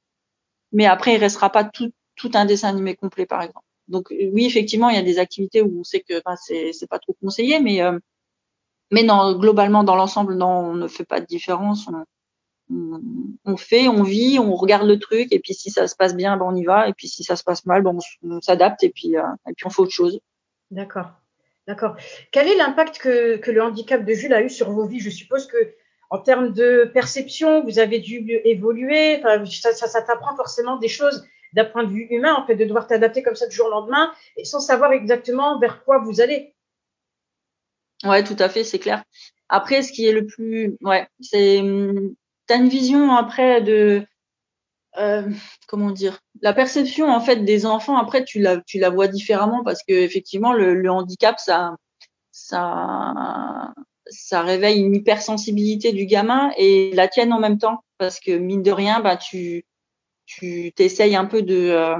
Mais 0.71 0.85
après, 0.85 1.15
il 1.15 1.17
restera 1.17 1.51
pas 1.51 1.63
tout, 1.63 1.91
tout 2.15 2.31
un 2.35 2.45
dessin 2.45 2.69
animé 2.69 2.95
complet, 2.95 3.25
par 3.25 3.41
exemple. 3.41 3.65
Donc 3.89 4.11
euh, 4.11 4.29
oui, 4.31 4.45
effectivement, 4.45 4.89
il 4.89 4.95
y 4.95 4.99
a 4.99 5.03
des 5.03 5.19
activités 5.19 5.61
où 5.61 5.79
on 5.79 5.83
sait 5.83 5.99
que 6.01 6.21
ben, 6.23 6.35
c'est 6.37 6.89
pas 6.89 6.99
trop 6.99 7.15
conseillé, 7.21 7.59
mais 7.59 7.81
euh, 7.81 7.99
mais 8.91 9.03
non, 9.03 9.37
globalement 9.37 9.83
dans 9.83 9.95
l'ensemble, 9.95 10.35
non, 10.35 10.47
on 10.47 10.73
ne 10.73 10.87
fait 10.87 11.05
pas 11.05 11.19
de 11.19 11.25
différence. 11.25 11.89
On, 13.45 13.57
fait, 13.57 13.87
on 13.87 14.03
vit, 14.03 14.37
on 14.39 14.55
regarde 14.55 14.87
le 14.87 14.99
truc, 14.99 15.31
et 15.31 15.39
puis 15.39 15.53
si 15.53 15.71
ça 15.71 15.87
se 15.87 15.95
passe 15.95 16.15
bien, 16.15 16.37
ben 16.37 16.45
on 16.45 16.55
y 16.55 16.63
va, 16.63 16.87
et 16.87 16.93
puis 16.93 17.07
si 17.07 17.23
ça 17.23 17.35
se 17.35 17.43
passe 17.43 17.65
mal, 17.65 17.81
ben 17.81 17.97
on, 18.23 18.41
s'adapte 18.41 18.83
et 18.83 18.89
puis 18.89 19.17
euh, 19.17 19.23
et 19.47 19.53
puis 19.53 19.65
on 19.65 19.69
fait 19.69 19.81
autre 19.81 19.91
chose. 19.91 20.19
D'accord, 20.69 21.09
d'accord. 21.67 21.95
Quel 22.31 22.47
est 22.47 22.55
l'impact 22.55 22.99
que 22.99 23.37
que 23.37 23.49
le 23.49 23.63
handicap 23.63 24.05
de 24.05 24.13
Jules 24.13 24.33
a 24.33 24.43
eu 24.43 24.49
sur 24.49 24.71
vos 24.71 24.85
vies? 24.85 24.99
Je 24.99 25.09
suppose 25.09 25.47
que 25.47 25.57
en 26.11 26.19
termes 26.19 26.53
de 26.53 26.89
perception, 26.93 27.63
vous 27.63 27.79
avez 27.79 27.99
dû 27.99 28.17
évoluer. 28.43 29.21
Ça, 29.21 29.73
ça, 29.73 29.87
ça 29.87 30.01
t'apprend 30.01 30.35
forcément 30.35 30.77
des 30.77 30.87
choses 30.87 31.25
d'un 31.53 31.65
point 31.65 31.83
de 31.83 31.89
vue 31.89 32.07
humain, 32.09 32.35
en 32.35 32.45
fait, 32.45 32.55
de 32.55 32.65
devoir 32.65 32.87
t'adapter 32.87 33.23
comme 33.23 33.35
ça 33.35 33.47
du 33.47 33.55
jour 33.55 33.67
au 33.67 33.71
lendemain 33.71 34.11
et 34.37 34.45
sans 34.45 34.59
savoir 34.59 34.91
exactement 34.91 35.59
vers 35.59 35.83
quoi 35.83 35.99
vous 35.99 36.21
allez. 36.21 36.53
Ouais, 38.05 38.23
tout 38.23 38.35
à 38.39 38.49
fait, 38.49 38.63
c'est 38.63 38.79
clair. 38.79 39.03
Après, 39.49 39.81
ce 39.83 39.91
qui 39.91 40.05
est 40.05 40.11
le 40.13 40.25
plus, 40.25 40.77
ouais, 40.81 41.07
c'est, 41.19 41.61
t'as 42.47 42.57
une 42.57 42.69
vision 42.69 43.13
après 43.15 43.61
de, 43.61 44.05
euh, 44.99 45.23
comment 45.67 45.91
dire, 45.91 46.19
la 46.41 46.53
perception 46.53 47.09
en 47.09 47.21
fait 47.21 47.37
des 47.45 47.65
enfants. 47.65 47.97
Après, 47.97 48.23
tu 48.25 48.39
la, 48.39 48.61
tu 48.61 48.79
la 48.79 48.89
vois 48.91 49.07
différemment 49.07 49.63
parce 49.63 49.83
que 49.87 49.93
effectivement, 49.93 50.53
le, 50.53 50.75
le 50.75 50.91
handicap, 50.91 51.39
ça, 51.39 51.75
ça, 52.31 53.73
ça 54.09 54.41
réveille 54.43 54.81
une 54.81 54.95
hypersensibilité 54.95 55.93
du 55.93 56.05
gamin 56.07 56.51
et 56.57 56.91
la 56.95 57.07
tienne 57.09 57.33
en 57.33 57.39
même 57.39 57.59
temps 57.59 57.83
parce 57.99 58.19
que 58.19 58.31
mine 58.37 58.63
de 58.63 58.71
rien, 58.71 59.01
bah 59.01 59.17
tu 59.17 59.63
tu 60.27 60.71
t'essayes 60.75 61.15
un 61.17 61.25
peu 61.25 61.41
de, 61.43 61.55
euh, 61.71 61.97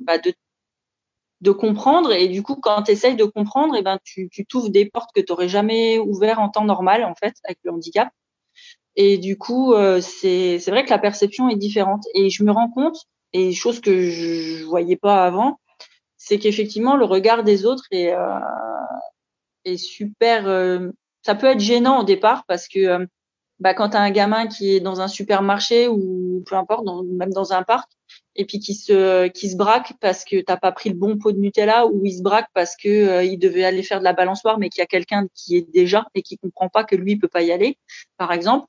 bah 0.00 0.18
de 0.18 0.32
de 1.40 1.50
comprendre. 1.50 2.12
Et 2.12 2.28
du 2.28 2.42
coup, 2.42 2.56
quand 2.56 2.82
tu 2.84 2.92
essayes 2.92 3.16
de 3.16 3.24
comprendre, 3.24 3.74
et 3.74 3.80
eh 3.80 3.82
ben, 3.82 3.98
tu, 4.04 4.28
tu 4.30 4.44
t'ouvres 4.44 4.70
des 4.70 4.86
portes 4.86 5.10
que 5.14 5.20
tu 5.20 5.32
n'aurais 5.32 5.48
jamais 5.48 5.98
ouvertes 5.98 6.38
en 6.38 6.48
temps 6.48 6.64
normal, 6.64 7.04
en 7.04 7.14
fait, 7.14 7.34
avec 7.44 7.58
le 7.64 7.72
handicap. 7.72 8.08
Et 8.96 9.18
du 9.18 9.38
coup, 9.38 9.72
euh, 9.72 10.00
c'est, 10.00 10.58
c'est 10.58 10.70
vrai 10.70 10.84
que 10.84 10.90
la 10.90 10.98
perception 10.98 11.48
est 11.48 11.56
différente. 11.56 12.04
Et 12.14 12.30
je 12.30 12.44
me 12.44 12.52
rends 12.52 12.70
compte, 12.70 12.98
et 13.32 13.52
chose 13.52 13.80
que 13.80 14.10
je 14.10 14.64
voyais 14.64 14.96
pas 14.96 15.24
avant, 15.24 15.58
c'est 16.16 16.38
qu'effectivement, 16.38 16.96
le 16.96 17.04
regard 17.04 17.44
des 17.44 17.64
autres 17.64 17.86
est, 17.92 18.12
euh, 18.12 18.38
est 19.64 19.78
super. 19.78 20.46
Euh, 20.48 20.90
ça 21.22 21.34
peut 21.34 21.46
être 21.46 21.60
gênant 21.60 22.00
au 22.00 22.04
départ 22.04 22.44
parce 22.46 22.68
que 22.68 23.06
bah, 23.60 23.74
quand 23.74 23.90
tu 23.90 23.96
as 23.96 24.00
un 24.00 24.10
gamin 24.10 24.46
qui 24.46 24.74
est 24.74 24.80
dans 24.80 25.00
un 25.00 25.08
supermarché 25.08 25.86
ou 25.88 26.42
peu 26.46 26.56
importe, 26.56 26.84
même 27.04 27.32
dans 27.32 27.52
un 27.52 27.62
parc, 27.62 27.90
et 28.36 28.44
puis 28.44 28.58
qui 28.58 28.74
se 28.74 29.28
qui 29.28 29.50
se 29.50 29.56
braque 29.56 29.94
parce 30.00 30.24
que 30.24 30.40
t'as 30.40 30.56
pas 30.56 30.72
pris 30.72 30.88
le 30.90 30.94
bon 30.96 31.18
pot 31.18 31.32
de 31.32 31.38
Nutella 31.38 31.86
ou 31.86 32.04
il 32.04 32.16
se 32.16 32.22
braque 32.22 32.48
parce 32.54 32.76
que 32.76 32.88
euh, 32.88 33.24
il 33.24 33.38
devait 33.38 33.64
aller 33.64 33.82
faire 33.82 33.98
de 33.98 34.04
la 34.04 34.12
balançoire 34.12 34.58
mais 34.58 34.68
qu'il 34.68 34.80
y 34.80 34.84
a 34.84 34.86
quelqu'un 34.86 35.26
qui 35.34 35.56
est 35.56 35.70
déjà 35.72 36.06
et 36.14 36.22
qui 36.22 36.38
comprend 36.38 36.68
pas 36.68 36.84
que 36.84 36.96
lui 36.96 37.12
il 37.12 37.18
peut 37.18 37.28
pas 37.28 37.42
y 37.42 37.52
aller 37.52 37.76
par 38.16 38.32
exemple 38.32 38.66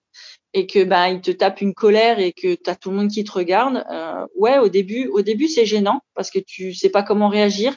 et 0.54 0.68
que 0.68 0.84
ben 0.84 1.08
il 1.08 1.22
te 1.22 1.32
tape 1.32 1.62
une 1.62 1.74
colère 1.74 2.20
et 2.20 2.34
que 2.34 2.56
t'as 2.56 2.76
tout 2.76 2.90
le 2.90 2.98
monde 2.98 3.10
qui 3.10 3.24
te 3.24 3.32
regarde 3.32 3.86
euh, 3.92 4.26
ouais 4.36 4.58
au 4.58 4.70
début 4.70 5.08
au 5.08 5.22
début 5.22 5.48
c'est 5.48 5.66
gênant 5.66 6.02
parce 6.16 6.32
que 6.32 6.40
tu 6.40 6.74
sais 6.74 6.90
pas 6.90 7.04
comment 7.04 7.30
réagir 7.30 7.76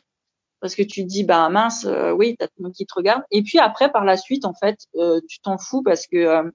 parce 0.61 0.75
que 0.75 0.83
tu 0.83 1.03
te 1.03 1.09
dis 1.09 1.25
bah 1.25 1.49
mince 1.51 1.85
euh, 1.85 2.13
oui 2.13 2.35
t'as 2.39 2.47
tout 2.47 2.55
le 2.59 2.65
monde 2.65 2.75
qui 2.75 2.87
te 2.87 2.95
regarde 2.95 3.23
et 3.31 3.43
puis 3.43 3.59
après 3.59 3.93
par 3.93 4.05
la 4.05 4.17
suite 4.17 4.47
en 4.47 4.55
fait 4.55 4.79
euh, 4.97 5.21
tu 5.29 5.41
t'en 5.41 5.59
fous 5.59 5.83
parce 5.83 6.07
que 6.07 6.51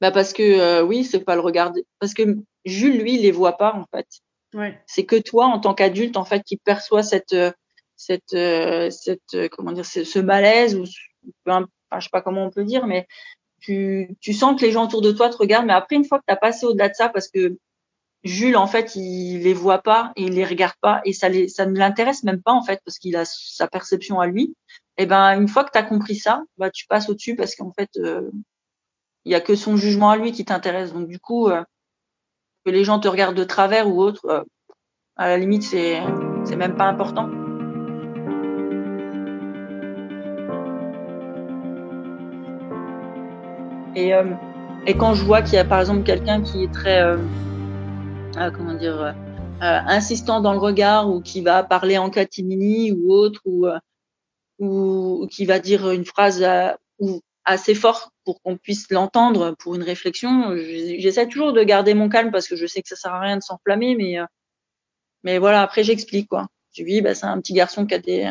bah 0.00 0.10
parce 0.10 0.32
que 0.32 0.42
euh, 0.42 0.82
oui, 0.82 1.04
c'est 1.04 1.20
pas 1.20 1.34
le 1.34 1.40
regarder. 1.40 1.86
Parce 1.98 2.14
que 2.14 2.36
Jules, 2.64 2.98
lui, 2.98 3.14
il 3.14 3.22
les 3.22 3.30
voit 3.30 3.56
pas 3.56 3.74
en 3.74 3.84
fait. 3.94 4.06
Ouais. 4.54 4.80
C'est 4.86 5.04
que 5.04 5.16
toi, 5.16 5.46
en 5.46 5.60
tant 5.60 5.74
qu'adulte, 5.74 6.16
en 6.16 6.24
fait, 6.24 6.42
qui 6.42 6.56
perçoit 6.56 7.02
cette 7.02 7.32
euh, 7.32 7.52
cette 7.96 8.34
euh, 8.34 8.90
cette 8.90 9.48
comment 9.50 9.72
dire 9.72 9.86
ce, 9.86 10.18
malaise 10.18 10.74
ou 10.76 10.84
enfin, 11.46 11.66
je 11.96 12.00
sais 12.00 12.10
pas 12.10 12.22
comment 12.22 12.44
on 12.44 12.50
peut 12.50 12.64
dire, 12.64 12.86
mais 12.86 13.06
tu 13.60 14.16
tu 14.20 14.32
sens 14.32 14.58
que 14.58 14.64
les 14.66 14.72
gens 14.72 14.84
autour 14.84 15.02
de 15.02 15.12
toi 15.12 15.28
te 15.28 15.36
regardent. 15.36 15.66
Mais 15.66 15.72
après, 15.72 15.96
une 15.96 16.04
fois 16.04 16.18
que 16.18 16.24
tu 16.26 16.32
as 16.32 16.36
passé 16.36 16.66
au-delà 16.66 16.88
de 16.88 16.94
ça, 16.94 17.08
parce 17.08 17.28
que 17.28 17.56
Jules, 18.24 18.56
en 18.56 18.66
fait, 18.66 18.96
il 18.96 19.42
les 19.42 19.54
voit 19.54 19.82
pas 19.82 20.12
et 20.16 20.24
il 20.24 20.34
les 20.34 20.44
regarde 20.44 20.74
pas 20.80 21.00
et 21.04 21.12
ça 21.12 21.28
les 21.28 21.48
ça 21.48 21.66
ne 21.66 21.78
l'intéresse 21.78 22.22
même 22.24 22.42
pas 22.42 22.52
en 22.52 22.62
fait 22.62 22.80
parce 22.84 22.98
qu'il 22.98 23.16
a 23.16 23.24
sa 23.24 23.68
perception 23.68 24.20
à 24.20 24.26
lui. 24.26 24.54
Et 24.98 25.06
ben 25.06 25.40
une 25.40 25.48
fois 25.48 25.64
que 25.64 25.70
tu 25.72 25.78
as 25.78 25.82
compris 25.82 26.16
ça, 26.16 26.42
bah 26.58 26.70
tu 26.70 26.86
passes 26.86 27.08
au-dessus 27.08 27.36
parce 27.36 27.54
qu'en 27.54 27.72
fait 27.72 27.90
il 29.24 29.32
y 29.32 29.34
a 29.34 29.40
que 29.40 29.54
son 29.54 29.76
jugement 29.76 30.10
à 30.10 30.16
lui 30.16 30.32
qui 30.32 30.44
t'intéresse. 30.44 30.92
Donc 30.92 31.08
du 31.08 31.18
coup, 31.18 31.48
euh, 31.48 31.62
que 32.64 32.70
les 32.70 32.84
gens 32.84 32.98
te 32.98 33.08
regardent 33.08 33.36
de 33.36 33.44
travers 33.44 33.88
ou 33.88 34.00
autre, 34.00 34.24
euh, 34.26 34.42
à 35.16 35.28
la 35.28 35.38
limite, 35.38 35.62
c'est 35.62 36.00
c'est 36.44 36.56
même 36.56 36.76
pas 36.76 36.86
important. 36.86 37.28
Et, 43.96 44.14
euh, 44.14 44.32
et 44.86 44.96
quand 44.96 45.14
je 45.14 45.24
vois 45.24 45.42
qu'il 45.42 45.54
y 45.54 45.58
a 45.58 45.64
par 45.64 45.80
exemple 45.80 46.04
quelqu'un 46.04 46.42
qui 46.42 46.64
est 46.64 46.72
très 46.72 47.02
comment 48.56 48.74
dire 48.74 49.14
insistant 49.60 50.40
dans 50.40 50.52
le 50.52 50.58
regard 50.58 51.10
ou 51.10 51.20
qui 51.20 51.42
va 51.42 51.62
parler 51.64 51.98
en 51.98 52.08
catimini 52.08 52.92
ou 52.92 53.12
autre 53.12 53.42
ou 54.58 55.26
qui 55.30 55.44
va 55.44 55.58
dire 55.58 55.90
une 55.90 56.04
phrase 56.04 56.42
assez 57.44 57.74
fort 57.74 58.12
pour 58.30 58.42
qu'on 58.42 58.56
puisse 58.56 58.88
l'entendre 58.92 59.56
pour 59.58 59.74
une 59.74 59.82
réflexion. 59.82 60.54
J'essaie 60.54 61.26
toujours 61.26 61.52
de 61.52 61.64
garder 61.64 61.94
mon 61.94 62.08
calme 62.08 62.30
parce 62.30 62.46
que 62.46 62.54
je 62.54 62.64
sais 62.64 62.80
que 62.80 62.88
ça 62.88 62.94
sert 62.94 63.12
à 63.12 63.18
rien 63.18 63.36
de 63.36 63.42
s'enflammer, 63.42 63.96
mais 63.96 64.20
euh, 64.20 64.24
mais 65.24 65.38
voilà. 65.38 65.62
Après, 65.62 65.82
j'explique 65.82 66.28
quoi. 66.28 66.46
Je 66.72 66.84
dis, 66.84 67.00
bah, 67.00 67.16
c'est 67.16 67.26
un 67.26 67.40
petit 67.40 67.54
garçon 67.54 67.86
qui 67.86 67.94
a, 67.94 67.98
des, 67.98 68.30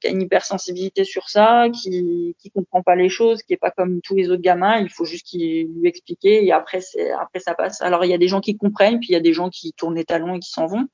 qui 0.00 0.06
a 0.06 0.10
une 0.10 0.22
hypersensibilité 0.22 1.02
sur 1.02 1.28
ça, 1.28 1.66
qui 1.74 2.36
qui 2.38 2.52
comprend 2.52 2.84
pas 2.84 2.94
les 2.94 3.08
choses, 3.08 3.42
qui 3.42 3.54
est 3.54 3.56
pas 3.56 3.72
comme 3.72 4.00
tous 4.00 4.14
les 4.14 4.30
autres 4.30 4.42
gamins. 4.42 4.78
Il 4.78 4.90
faut 4.90 5.04
juste 5.04 5.26
qu'il 5.26 5.66
lui 5.74 5.88
expliquer 5.88 6.44
et 6.46 6.52
après 6.52 6.80
c'est 6.80 7.10
après 7.10 7.40
ça 7.40 7.56
passe. 7.56 7.82
Alors 7.82 8.04
il 8.04 8.12
y 8.12 8.14
a 8.14 8.18
des 8.18 8.28
gens 8.28 8.40
qui 8.40 8.56
comprennent, 8.56 9.00
puis 9.00 9.08
il 9.08 9.14
y 9.14 9.16
a 9.16 9.20
des 9.20 9.32
gens 9.32 9.50
qui 9.50 9.72
tournent 9.72 9.96
les 9.96 10.04
talons 10.04 10.36
et 10.36 10.38
qui 10.38 10.50
s'en 10.50 10.66
vont. 10.66 10.86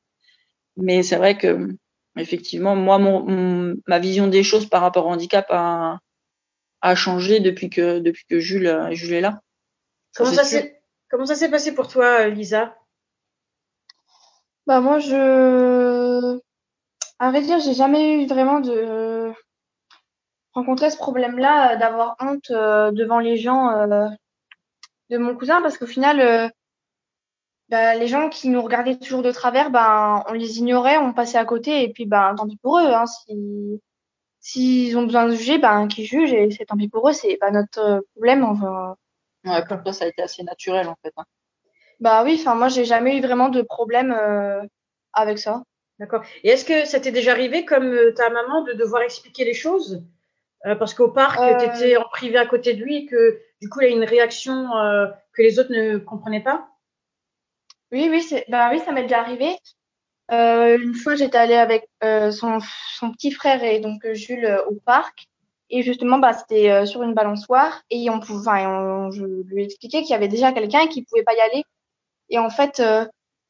Mais 0.78 1.02
c'est 1.02 1.16
vrai 1.16 1.36
que 1.36 1.68
effectivement, 2.16 2.74
moi, 2.74 2.98
mon, 2.98 3.76
ma 3.86 3.98
vision 3.98 4.26
des 4.26 4.42
choses 4.42 4.66
par 4.66 4.80
rapport 4.80 5.04
au 5.06 5.10
handicap 5.10 5.46
a 6.80 6.94
changé 6.94 7.40
depuis 7.40 7.70
que 7.70 7.98
depuis 7.98 8.24
que 8.26 8.38
Jules, 8.38 8.66
euh, 8.66 8.92
Jules 8.92 9.14
est 9.14 9.20
là. 9.20 9.40
Comment 10.16 10.32
ça, 10.32 10.44
s'est 10.44 10.80
comment 11.10 11.26
ça 11.26 11.34
s'est 11.34 11.50
passé 11.50 11.74
pour 11.74 11.88
toi, 11.88 12.22
euh, 12.22 12.28
Lisa? 12.28 12.76
Bah 14.66 14.80
moi 14.80 14.98
je 14.98 16.38
à 17.18 17.30
vrai 17.30 17.42
dire, 17.42 17.58
j'ai 17.58 17.74
jamais 17.74 18.22
eu 18.22 18.26
vraiment 18.26 18.60
de 18.60 19.32
rencontrer 20.52 20.90
ce 20.90 20.96
problème-là 20.96 21.76
d'avoir 21.76 22.16
honte 22.20 22.50
euh, 22.50 22.90
devant 22.92 23.18
les 23.18 23.36
gens 23.36 23.86
de 25.10 25.18
mon 25.18 25.34
cousin 25.36 25.62
parce 25.62 25.78
qu'au 25.78 25.86
final 25.86 26.52
bah, 27.70 27.94
les 27.94 28.08
gens 28.08 28.28
qui 28.28 28.48
nous 28.48 28.62
regardaient 28.62 28.98
toujours 28.98 29.22
de 29.22 29.30
travers, 29.30 29.70
ben 29.70 30.24
on 30.28 30.32
les 30.32 30.58
ignorait, 30.58 30.96
on 30.98 31.12
passait 31.12 31.38
à 31.38 31.44
côté 31.44 31.82
et 31.82 31.92
puis 31.92 32.06
ben 32.06 32.34
tant 32.34 32.46
pis 32.46 32.56
pour 32.56 32.78
eux 32.78 32.86
hein, 32.86 33.06
si 33.06 33.80
S'ils 34.50 34.96
ont 34.96 35.02
besoin 35.02 35.26
de 35.26 35.34
juger, 35.34 35.58
ben 35.58 35.88
qu'ils 35.88 36.06
jugent 36.06 36.32
et 36.32 36.50
c'est 36.50 36.64
tant 36.64 36.78
pis 36.78 36.88
pour 36.88 37.06
eux, 37.06 37.12
c'est 37.12 37.36
pas 37.36 37.50
notre 37.50 37.80
euh, 37.80 38.00
problème. 38.14 38.44
Enfin. 38.44 38.96
Ouais, 39.44 39.62
pour 39.66 39.82
toi, 39.82 39.92
ça 39.92 40.06
a 40.06 40.08
été 40.08 40.22
assez 40.22 40.42
naturel 40.42 40.88
en 40.88 40.96
fait. 41.02 41.12
Hein. 41.18 41.24
Bah 42.00 42.24
oui, 42.24 42.38
enfin 42.40 42.54
moi 42.54 42.68
j'ai 42.68 42.86
jamais 42.86 43.18
eu 43.18 43.20
vraiment 43.20 43.50
de 43.50 43.60
problème 43.60 44.10
euh, 44.10 44.62
avec 45.12 45.38
ça. 45.38 45.64
D'accord. 45.98 46.22
Et 46.44 46.48
est-ce 46.48 46.64
que 46.64 46.86
ça 46.86 46.98
t'est 46.98 47.12
déjà 47.12 47.32
arrivé 47.32 47.66
comme 47.66 47.92
euh, 47.92 48.14
ta 48.14 48.30
maman 48.30 48.62
de 48.62 48.72
devoir 48.72 49.02
expliquer 49.02 49.44
les 49.44 49.52
choses? 49.52 50.02
Parce 50.64 50.94
qu'au 50.94 51.08
parc 51.08 51.38
tu 51.58 51.66
étais 51.66 51.98
en 51.98 52.08
privé 52.08 52.38
à 52.38 52.46
côté 52.46 52.72
de 52.72 52.82
lui 52.82 52.96
et 52.96 53.06
que 53.06 53.38
du 53.60 53.68
coup 53.68 53.80
il 53.82 53.90
y 53.90 53.92
a 53.92 53.94
une 53.94 54.02
réaction 54.02 54.70
que 55.32 55.42
les 55.42 55.58
autres 55.60 55.72
ne 55.72 55.98
comprenaient 55.98 56.42
pas? 56.42 56.68
Oui, 57.92 58.08
oui, 58.10 58.22
c'est 58.22 58.44
bah 58.48 58.70
oui, 58.72 58.80
ça 58.80 58.92
m'est 58.92 59.02
déjà 59.02 59.20
arrivé. 59.20 59.56
Euh, 60.30 60.78
une 60.78 60.94
fois, 60.94 61.14
j'étais 61.14 61.38
allée 61.38 61.54
avec 61.54 61.88
euh, 62.04 62.30
son, 62.30 62.58
son, 62.94 63.12
petit 63.12 63.30
frère 63.30 63.64
et 63.64 63.80
donc 63.80 64.04
euh, 64.04 64.14
Jules 64.14 64.44
euh, 64.44 64.64
au 64.66 64.74
parc. 64.74 65.26
Et 65.70 65.82
justement, 65.82 66.18
bah, 66.18 66.32
c'était 66.32 66.70
euh, 66.70 66.86
sur 66.86 67.02
une 67.02 67.14
balançoire. 67.14 67.82
Et 67.90 68.10
on 68.10 68.20
pouvait, 68.20 68.40
enfin, 68.40 69.10
je 69.10 69.24
lui 69.24 69.64
expliquais 69.64 70.02
qu'il 70.02 70.10
y 70.10 70.14
avait 70.14 70.28
déjà 70.28 70.52
quelqu'un 70.52 70.86
qui 70.86 71.04
pouvait 71.04 71.22
pas 71.22 71.34
y 71.34 71.40
aller. 71.40 71.64
Et 72.30 72.38
en 72.38 72.50
fait, 72.50 72.82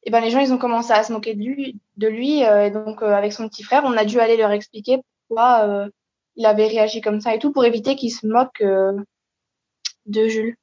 et 0.04 0.10
ben, 0.10 0.20
les 0.20 0.30
gens, 0.30 0.38
ils 0.38 0.52
ont 0.52 0.58
commencé 0.58 0.92
à 0.92 1.02
se 1.02 1.12
moquer 1.12 1.34
de 1.34 1.42
lui. 1.42 1.80
De 1.96 2.06
lui 2.06 2.42
et 2.42 2.70
donc, 2.70 3.02
avec 3.02 3.32
son 3.32 3.48
petit 3.48 3.64
frère, 3.64 3.82
on 3.84 3.96
a 3.96 4.04
dû 4.04 4.20
aller 4.20 4.36
leur 4.36 4.52
expliquer 4.52 5.00
pourquoi 5.28 5.88
il 6.36 6.46
avait 6.46 6.68
réagi 6.68 7.00
comme 7.00 7.20
ça 7.20 7.34
et 7.34 7.40
tout 7.40 7.50
pour 7.52 7.64
éviter 7.64 7.96
qu'il 7.96 8.12
se 8.12 8.24
moque 8.24 8.62
de 8.62 10.28
Jules. 10.28 10.56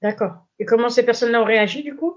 D'accord. 0.00 0.32
Et 0.58 0.64
comment 0.64 0.88
ces 0.88 1.04
personnes-là 1.04 1.42
ont 1.42 1.44
réagi 1.44 1.82
du 1.82 1.94
coup? 1.94 2.11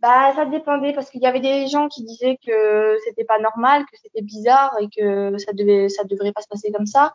Bah, 0.00 0.32
ça 0.34 0.44
dépendait 0.44 0.92
parce 0.92 1.10
qu'il 1.10 1.22
y 1.22 1.26
avait 1.26 1.40
des 1.40 1.68
gens 1.68 1.88
qui 1.88 2.04
disaient 2.04 2.38
que 2.46 2.96
c'était 3.04 3.24
pas 3.24 3.38
normal, 3.38 3.84
que 3.90 3.98
c'était 4.02 4.22
bizarre 4.22 4.76
et 4.80 4.88
que 4.88 5.36
ça 5.38 5.52
devait, 5.52 5.88
ça 5.88 6.04
devrait 6.04 6.32
pas 6.32 6.42
se 6.42 6.48
passer 6.48 6.70
comme 6.70 6.86
ça. 6.86 7.14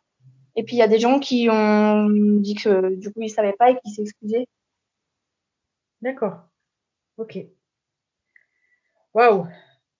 Et 0.56 0.64
puis 0.64 0.76
il 0.76 0.80
y 0.80 0.84
a 0.84 0.88
des 0.88 1.00
gens 1.00 1.20
qui 1.20 1.48
ont 1.50 2.10
dit 2.10 2.56
que 2.56 2.96
du 2.96 3.12
coup 3.12 3.22
ils 3.22 3.30
savaient 3.30 3.54
pas 3.54 3.72
et 3.72 3.80
qui 3.80 3.92
s'excusaient. 3.92 4.48
D'accord. 6.02 6.40
Ok. 7.18 7.38
Waouh. 9.14 9.48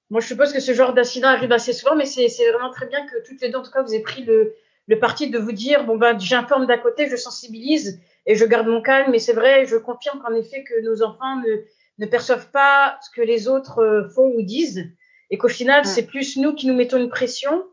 Moi, 0.10 0.20
je 0.20 0.28
suppose 0.28 0.52
que 0.52 0.60
ce 0.60 0.74
genre 0.74 0.94
d'incident 0.94 1.30
arrive 1.30 1.52
assez 1.52 1.72
souvent, 1.72 1.96
mais 1.96 2.06
c'est 2.06 2.28
vraiment 2.52 2.72
très 2.72 2.88
bien 2.88 3.06
que 3.08 3.24
toutes 3.26 3.40
les 3.42 3.50
deux, 3.50 3.60
en 3.60 3.64
tout 3.64 3.72
cas, 3.72 3.82
vous 3.82 3.94
ayez 3.94 4.02
pris 4.02 4.24
le, 4.24 4.56
le 4.88 5.00
parti 5.00 5.30
de 5.30 5.38
vous 5.38 5.52
dire 5.54 5.86
bon 5.86 5.98
ben 5.98 6.20
j'informe 6.20 6.66
d'un 6.66 6.78
côté, 6.78 7.08
je 7.08 7.16
sensibilise 7.16 8.02
et 8.26 8.36
je 8.36 8.44
garde 8.46 8.68
mon 8.68 8.82
calme. 8.82 9.12
Mais 9.12 9.20
c'est 9.20 9.34
vrai, 9.34 9.66
je 9.66 9.78
confirme 9.78 10.20
qu'en 10.22 10.34
effet 10.34 10.64
que 10.64 10.82
nos 10.82 11.04
enfants 11.04 11.38
ne 11.38 11.64
ne 12.02 12.08
perçoivent 12.08 12.50
pas 12.52 12.98
ce 13.02 13.10
que 13.12 13.22
les 13.22 13.48
autres 13.48 13.80
euh, 13.80 14.10
font 14.10 14.34
ou 14.36 14.42
disent, 14.42 14.92
et 15.30 15.38
qu'au 15.38 15.48
final, 15.48 15.86
c'est 15.86 16.08
plus 16.08 16.36
nous 16.36 16.54
qui 16.54 16.68
nous 16.68 16.74
mettons 16.74 16.98
une 16.98 17.10
pression 17.10 17.64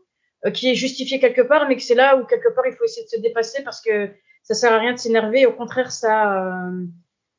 euh, 0.45 0.51
qui 0.51 0.69
est 0.69 0.75
justifiée 0.75 1.19
quelque 1.19 1.41
part, 1.41 1.67
mais 1.67 1.75
que 1.75 1.81
c'est 1.81 1.95
là 1.95 2.15
où 2.15 2.25
quelque 2.25 2.53
part 2.55 2.65
il 2.67 2.73
faut 2.73 2.85
essayer 2.85 3.03
de 3.03 3.09
se 3.09 3.19
dépasser 3.19 3.63
parce 3.63 3.81
que 3.81 4.09
ça 4.43 4.53
sert 4.53 4.71
à 4.71 4.77
rien 4.77 4.93
de 4.93 4.97
s'énerver. 4.97 5.45
Au 5.45 5.51
contraire, 5.51 5.91
ça, 5.91 6.45
euh, 6.45 6.85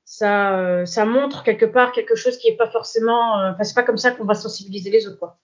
ça, 0.05 0.85
ça 0.85 1.05
montre 1.07 1.45
quelque 1.45 1.65
part 1.65 1.93
quelque 1.93 2.17
chose 2.17 2.37
qui 2.37 2.49
est 2.49 2.57
pas 2.57 2.71
forcément. 2.71 3.37
Enfin, 3.37 3.63
c'est 3.63 3.75
pas 3.75 3.85
comme 3.85 3.97
ça 3.97 4.11
qu'on 4.11 4.25
va 4.25 4.35
sensibiliser 4.35 4.91
les 4.91 5.07
autres, 5.07 5.19
quoi. 5.19 5.39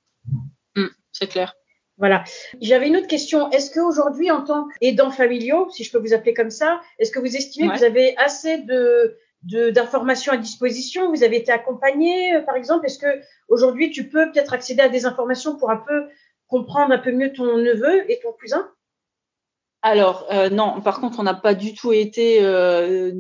Mmh, 0.75 0.89
c'est 1.13 1.29
clair. 1.29 1.55
Voilà. 1.97 2.25
J'avais 2.61 2.89
une 2.89 2.97
autre 2.97 3.07
question. 3.07 3.51
Est-ce 3.53 3.71
qu'aujourd'hui, 3.73 4.31
en 4.31 4.45
tant 4.45 4.69
qu'aidant 4.81 5.11
familiaux, 5.11 5.71
si 5.71 5.83
je 5.85 5.91
peux 5.91 5.99
vous 5.99 6.13
appeler 6.13 6.35
comme 6.35 6.51
ça, 6.51 6.83
est-ce 6.99 7.11
que 7.11 7.21
vous 7.21 7.35
estimez 7.37 7.69
que 7.69 7.79
vous 7.79 7.85
avez 7.85 8.17
assez 8.19 8.59
de 8.59 9.17
d'informations 9.47 10.33
à 10.33 10.37
disposition. 10.37 11.11
Vous 11.11 11.23
avez 11.23 11.37
été 11.37 11.53
accompagné, 11.53 12.35
euh, 12.35 12.43
par 12.43 12.57
exemple. 12.57 12.87
Est-ce 12.87 12.99
que 12.99 13.21
aujourd'hui 13.49 13.91
tu 13.91 14.09
peux 14.09 14.31
peut-être 14.31 14.53
accéder 14.53 14.83
à 14.83 14.89
des 14.89 15.07
informations 15.07 15.57
pour 15.57 15.71
un 15.71 15.77
peu 15.77 16.09
comprendre 16.49 16.93
un 16.93 16.99
peu 16.99 17.13
mieux 17.13 17.33
ton 17.33 17.57
neveu 17.57 18.11
et 18.11 18.19
ton 18.23 18.33
cousin? 18.33 18.69
Alors 19.83 20.27
euh, 20.33 20.49
non, 20.49 20.81
par 20.81 21.01
contre, 21.01 21.21
on 21.21 21.23
n'a 21.23 21.35
pas 21.35 21.55
du 21.55 21.75
tout 21.75 21.93
été 21.93 22.39
euh, 22.41 23.13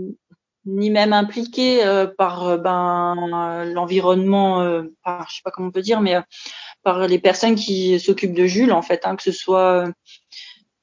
ni 0.65 0.91
même 0.91 1.13
impliqué 1.13 1.81
par 2.19 2.59
ben 2.59 3.65
l'environnement, 3.73 4.65
je 4.65 5.35
sais 5.35 5.43
pas 5.45 5.53
comment 5.53 5.69
on 5.69 5.71
peut 5.71 5.81
dire, 5.81 6.01
mais 6.01 6.17
par 6.83 7.07
les 7.07 7.21
personnes 7.21 7.55
qui 7.55 8.01
s'occupent 8.01 8.35
de 8.35 8.47
Jules 8.47 8.73
en 8.73 8.83
fait, 8.83 9.07
hein, 9.07 9.15
que 9.15 9.23
ce 9.23 9.31
soit 9.31 9.85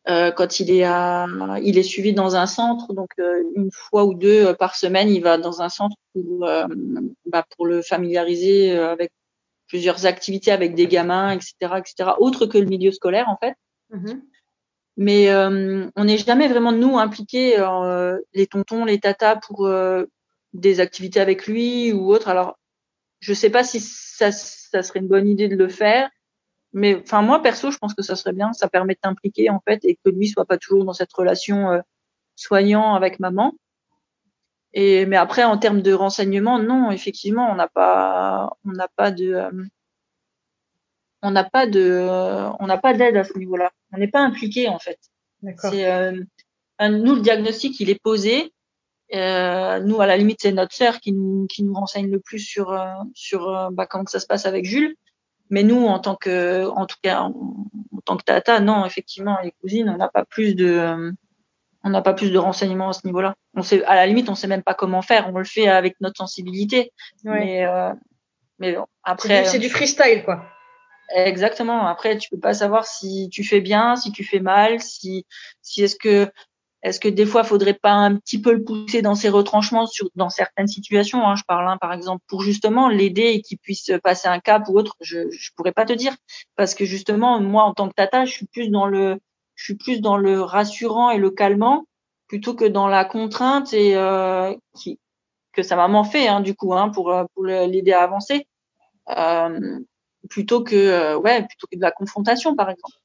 euh, 0.09 0.31
quand 0.31 0.59
il 0.59 0.69
est 0.69 0.83
à, 0.83 1.27
il 1.61 1.77
est 1.77 1.83
suivi 1.83 2.13
dans 2.13 2.35
un 2.35 2.45
centre, 2.45 2.93
donc 2.93 3.11
euh, 3.19 3.41
une 3.55 3.71
fois 3.71 4.03
ou 4.03 4.13
deux 4.13 4.53
par 4.55 4.75
semaine, 4.75 5.09
il 5.09 5.21
va 5.21 5.37
dans 5.37 5.61
un 5.61 5.69
centre 5.69 5.95
pour, 6.13 6.45
euh, 6.45 6.67
bah, 7.25 7.45
pour 7.55 7.65
le 7.65 7.81
familiariser 7.81 8.71
avec 8.77 9.11
plusieurs 9.67 10.05
activités 10.05 10.51
avec 10.51 10.75
des 10.75 10.87
gamins, 10.87 11.31
etc., 11.31 11.53
etc., 11.77 12.11
autre 12.19 12.45
que 12.45 12.57
le 12.57 12.65
milieu 12.65 12.91
scolaire 12.91 13.29
en 13.29 13.37
fait. 13.37 13.55
Mm-hmm. 13.93 14.21
Mais 14.97 15.33
on 15.95 16.03
n'est 16.03 16.17
jamais 16.17 16.47
vraiment 16.47 16.71
nous 16.71 16.99
impliqués, 16.99 17.55
les 18.33 18.47
tontons, 18.47 18.85
les 18.85 18.99
tatas, 18.99 19.37
pour 19.37 19.67
des 20.53 20.79
activités 20.81 21.19
avec 21.19 21.47
lui 21.47 21.91
ou 21.93 22.13
autre. 22.13 22.27
Alors, 22.27 22.59
je 23.21 23.33
sais 23.33 23.49
pas 23.49 23.63
si 23.63 23.79
ça, 23.79 24.31
ça 24.31 24.83
serait 24.83 24.99
une 24.99 25.07
bonne 25.07 25.27
idée 25.27 25.47
de 25.47 25.55
le 25.55 25.69
faire. 25.69 26.09
Mais 26.73 26.95
enfin 26.95 27.21
moi 27.21 27.41
perso, 27.41 27.69
je 27.69 27.77
pense 27.77 27.93
que 27.93 28.01
ça 28.01 28.15
serait 28.15 28.33
bien, 28.33 28.51
ça 28.51 28.67
permet 28.67 28.95
de 28.95 28.99
t'impliquer 28.99 29.49
en 29.51 29.59
fait 29.59 29.85
et 29.85 29.95
que 30.03 30.09
lui 30.09 30.27
soit 30.27 30.45
pas 30.45 30.57
toujours 30.57 30.85
dans 30.85 30.93
cette 30.93 31.13
relation 31.13 31.71
euh, 31.71 31.81
soignant 32.35 32.95
avec 32.95 33.19
maman. 33.19 33.53
Et 34.73 35.05
mais 35.05 35.17
après 35.17 35.43
en 35.43 35.59
termes 35.59 35.83
de 35.83 35.93
renseignements, 35.93 36.57
non, 36.57 36.89
effectivement, 36.89 37.47
on 37.51 37.55
n'a 37.55 37.67
pas 37.67 38.57
on 38.65 38.71
n'a 38.71 38.87
pas 38.87 39.11
de 39.11 39.33
euh, 39.33 39.51
on 41.21 41.29
n'a 41.29 41.43
pas 41.43 41.67
de 41.67 41.79
euh, 41.79 42.49
on 42.59 42.65
n'a 42.65 42.79
pas 42.79 42.95
d'aide 42.95 43.17
à 43.17 43.23
ce 43.23 43.37
niveau-là. 43.37 43.71
On 43.91 43.99
n'est 43.99 44.07
pas 44.07 44.21
impliqué 44.21 44.67
en 44.67 44.79
fait. 44.79 44.99
C'est 45.59 46.11
nous 46.81 47.15
le 47.15 47.21
diagnostic, 47.21 47.79
il 47.81 47.91
est 47.91 48.01
posé. 48.01 48.51
nous 49.11 50.01
à 50.01 50.07
la 50.07 50.17
limite 50.17 50.39
c'est 50.41 50.51
notre 50.51 50.73
sœur 50.73 50.99
qui 50.99 51.11
nous 51.13 51.45
qui 51.47 51.63
nous 51.63 51.73
renseigne 51.75 52.09
le 52.09 52.19
plus 52.19 52.39
sur 52.39 52.75
sur 53.13 53.69
bah, 53.71 53.85
comment 53.85 54.07
ça 54.07 54.19
se 54.19 54.25
passe 54.25 54.47
avec 54.47 54.65
Jules. 54.65 54.95
Mais 55.53 55.61
nous, 55.61 55.85
en 55.85 55.99
tant 55.99 56.15
que, 56.15 56.67
en 56.67 56.87
tout 56.87 56.95
cas, 57.03 57.21
en, 57.21 57.31
tant 58.05 58.17
que 58.17 58.23
tata, 58.23 58.59
non, 58.59 58.87
effectivement, 58.87 59.37
les 59.43 59.51
cousines, 59.61 59.87
on 59.87 59.97
n'a 59.97 60.09
pas 60.09 60.25
plus 60.25 60.55
de, 60.55 61.13
on 61.83 61.89
n'a 61.91 62.01
pas 62.01 62.15
plus 62.15 62.31
de 62.31 62.39
renseignements 62.39 62.89
à 62.89 62.93
ce 62.93 63.05
niveau-là. 63.05 63.35
On 63.53 63.61
sait, 63.61 63.83
à 63.83 63.93
la 63.93 64.07
limite, 64.07 64.29
on 64.29 64.33
sait 64.33 64.47
même 64.47 64.63
pas 64.63 64.73
comment 64.73 65.03
faire. 65.03 65.29
On 65.31 65.37
le 65.37 65.43
fait 65.43 65.67
avec 65.67 65.95
notre 66.01 66.17
sensibilité. 66.17 66.91
Mais, 67.23 67.67
euh, 67.67 67.93
mais 68.57 68.75
après. 69.03 69.45
C'est 69.45 69.59
du, 69.59 69.69
freestyle, 69.69 70.23
quoi. 70.25 70.43
Exactement. 71.13 71.85
Après, 71.85 72.17
tu 72.17 72.31
peux 72.31 72.39
pas 72.39 72.55
savoir 72.55 72.87
si 72.87 73.29
tu 73.31 73.43
fais 73.43 73.61
bien, 73.61 73.95
si 73.95 74.11
tu 74.11 74.23
fais 74.23 74.39
mal, 74.39 74.79
si, 74.79 75.27
si 75.61 75.83
est-ce 75.83 75.97
que 75.97 76.31
est-ce 76.83 76.99
que 76.99 77.07
des 77.07 77.25
fois, 77.25 77.43
faudrait 77.43 77.73
pas 77.73 77.93
un 77.93 78.15
petit 78.17 78.41
peu 78.41 78.51
le 78.53 78.63
pousser 78.63 79.01
dans 79.01 79.15
ses 79.15 79.29
retranchements 79.29 79.87
sur, 79.87 80.09
dans 80.15 80.29
certaines 80.29 80.67
situations 80.67 81.25
hein, 81.25 81.35
Je 81.35 81.43
parle, 81.47 81.67
hein, 81.69 81.77
par 81.79 81.93
exemple, 81.93 82.23
pour 82.27 82.41
justement 82.41 82.89
l'aider 82.89 83.31
et 83.33 83.41
qu'il 83.41 83.57
puisse 83.57 83.89
passer 84.03 84.27
un 84.27 84.39
cap 84.39 84.67
ou 84.67 84.77
autre. 84.77 84.95
Je 84.99 85.29
je 85.31 85.51
pourrais 85.55 85.71
pas 85.71 85.85
te 85.85 85.93
dire 85.93 86.15
parce 86.55 86.75
que 86.75 86.85
justement, 86.85 87.39
moi, 87.39 87.63
en 87.63 87.73
tant 87.73 87.87
que 87.87 87.93
tata, 87.93 88.25
je 88.25 88.31
suis 88.31 88.47
plus 88.47 88.69
dans 88.69 88.85
le 88.85 89.17
je 89.55 89.63
suis 89.63 89.75
plus 89.75 90.01
dans 90.01 90.17
le 90.17 90.41
rassurant 90.41 91.11
et 91.11 91.17
le 91.17 91.31
calmant 91.31 91.85
plutôt 92.27 92.55
que 92.55 92.65
dans 92.65 92.87
la 92.87 93.05
contrainte 93.05 93.73
et 93.73 93.95
euh, 93.95 94.53
qui 94.75 94.99
que 95.53 95.63
sa 95.63 95.75
maman 95.75 96.03
fait 96.03 96.27
hein, 96.27 96.41
du 96.41 96.55
coup 96.55 96.73
hein, 96.73 96.89
pour 96.89 97.13
pour 97.33 97.45
l'aider 97.45 97.93
à 97.93 98.03
avancer 98.03 98.47
euh, 99.09 99.79
plutôt 100.29 100.63
que 100.63 100.75
euh, 100.75 101.17
ouais 101.17 101.45
plutôt 101.45 101.67
que 101.71 101.75
de 101.75 101.81
la 101.81 101.91
confrontation 101.91 102.55
par 102.55 102.69
exemple. 102.69 102.97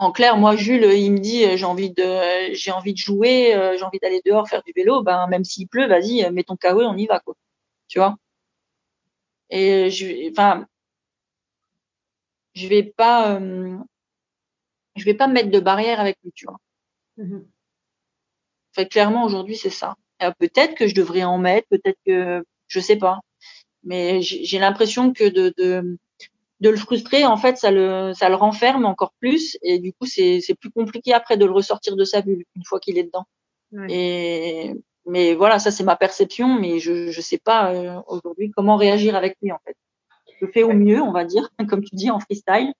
En 0.00 0.12
clair, 0.12 0.36
moi, 0.36 0.56
Jules, 0.56 0.84
il 0.84 1.12
me 1.12 1.18
dit 1.18 1.44
j'ai 1.56 1.64
envie 1.64 1.90
de 1.90 2.52
j'ai 2.54 2.72
envie 2.72 2.92
de 2.92 2.98
jouer, 2.98 3.54
euh, 3.54 3.76
j'ai 3.78 3.84
envie 3.84 3.98
d'aller 3.98 4.20
dehors 4.24 4.48
faire 4.48 4.62
du 4.62 4.72
vélo. 4.74 5.02
Ben 5.02 5.26
même 5.28 5.44
s'il 5.44 5.68
pleut, 5.68 5.86
vas-y, 5.86 6.28
mets 6.32 6.44
ton 6.44 6.56
KO, 6.56 6.80
on 6.82 6.96
y 6.96 7.06
va 7.06 7.20
quoi. 7.20 7.34
Tu 7.88 7.98
vois? 7.98 8.16
Et 9.50 9.90
je, 9.90 10.30
enfin, 10.30 10.66
je 12.54 12.66
vais 12.68 12.82
pas, 12.82 13.34
euh, 13.34 13.76
je 14.96 15.04
vais 15.04 15.14
pas 15.14 15.26
me 15.28 15.34
mettre 15.34 15.50
de 15.50 15.60
barrière 15.60 16.00
avec 16.00 16.18
lui, 16.22 16.32
tu 16.34 16.46
vois. 16.46 16.58
Mm 17.16 17.40
Fait 18.72 18.86
clairement 18.88 19.24
aujourd'hui 19.24 19.56
c'est 19.56 19.70
ça. 19.70 19.94
Peut-être 20.38 20.74
que 20.74 20.86
je 20.86 20.94
devrais 20.94 21.24
en 21.24 21.38
mettre, 21.38 21.66
peut-être 21.70 21.98
que 22.06 22.44
je 22.68 22.80
sais 22.80 22.96
pas. 22.96 23.20
Mais 23.84 24.22
j'ai 24.22 24.58
l'impression 24.58 25.12
que 25.12 25.24
de, 25.28 25.52
de 25.56 25.98
de 26.60 26.68
le 26.70 26.76
frustrer, 26.76 27.24
en 27.24 27.36
fait, 27.36 27.56
ça 27.56 27.70
le, 27.70 28.12
ça 28.14 28.28
le 28.28 28.34
renferme 28.34 28.84
encore 28.84 29.12
plus 29.18 29.56
et 29.62 29.78
du 29.78 29.92
coup, 29.92 30.06
c'est, 30.06 30.40
c'est 30.40 30.54
plus 30.54 30.70
compliqué 30.70 31.12
après 31.14 31.36
de 31.36 31.44
le 31.46 31.52
ressortir 31.52 31.96
de 31.96 32.04
sa 32.04 32.20
bulle 32.20 32.44
une 32.54 32.64
fois 32.64 32.80
qu'il 32.80 32.98
est 32.98 33.04
dedans. 33.04 33.24
Et 33.88 34.74
mais 35.06 35.34
voilà, 35.34 35.58
ça 35.58 35.70
c'est 35.70 35.84
ma 35.84 35.96
perception, 35.96 36.58
mais 36.58 36.78
je 36.78 37.10
je 37.10 37.20
sais 37.20 37.38
pas 37.38 37.72
euh, 37.72 38.00
aujourd'hui 38.06 38.50
comment 38.50 38.76
réagir 38.76 39.16
avec 39.16 39.36
lui 39.42 39.52
en 39.52 39.58
fait. 39.64 39.76
Je 40.40 40.46
fais 40.46 40.62
au 40.62 40.72
mieux, 40.72 41.00
on 41.00 41.12
va 41.12 41.24
dire, 41.24 41.48
comme 41.68 41.82
tu 41.84 41.94
dis 41.94 42.10
en 42.10 42.20
freestyle, 42.20 42.72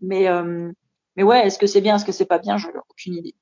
mais 0.00 0.28
euh, 0.28 0.70
mais 1.16 1.22
ouais, 1.22 1.46
est-ce 1.46 1.58
que 1.58 1.66
c'est 1.66 1.80
bien, 1.80 1.96
est-ce 1.96 2.04
que 2.04 2.12
c'est 2.12 2.26
pas 2.26 2.38
bien, 2.38 2.58
je 2.58 2.68
n'ai 2.68 2.74
aucune 2.88 3.14
idée. 3.14 3.34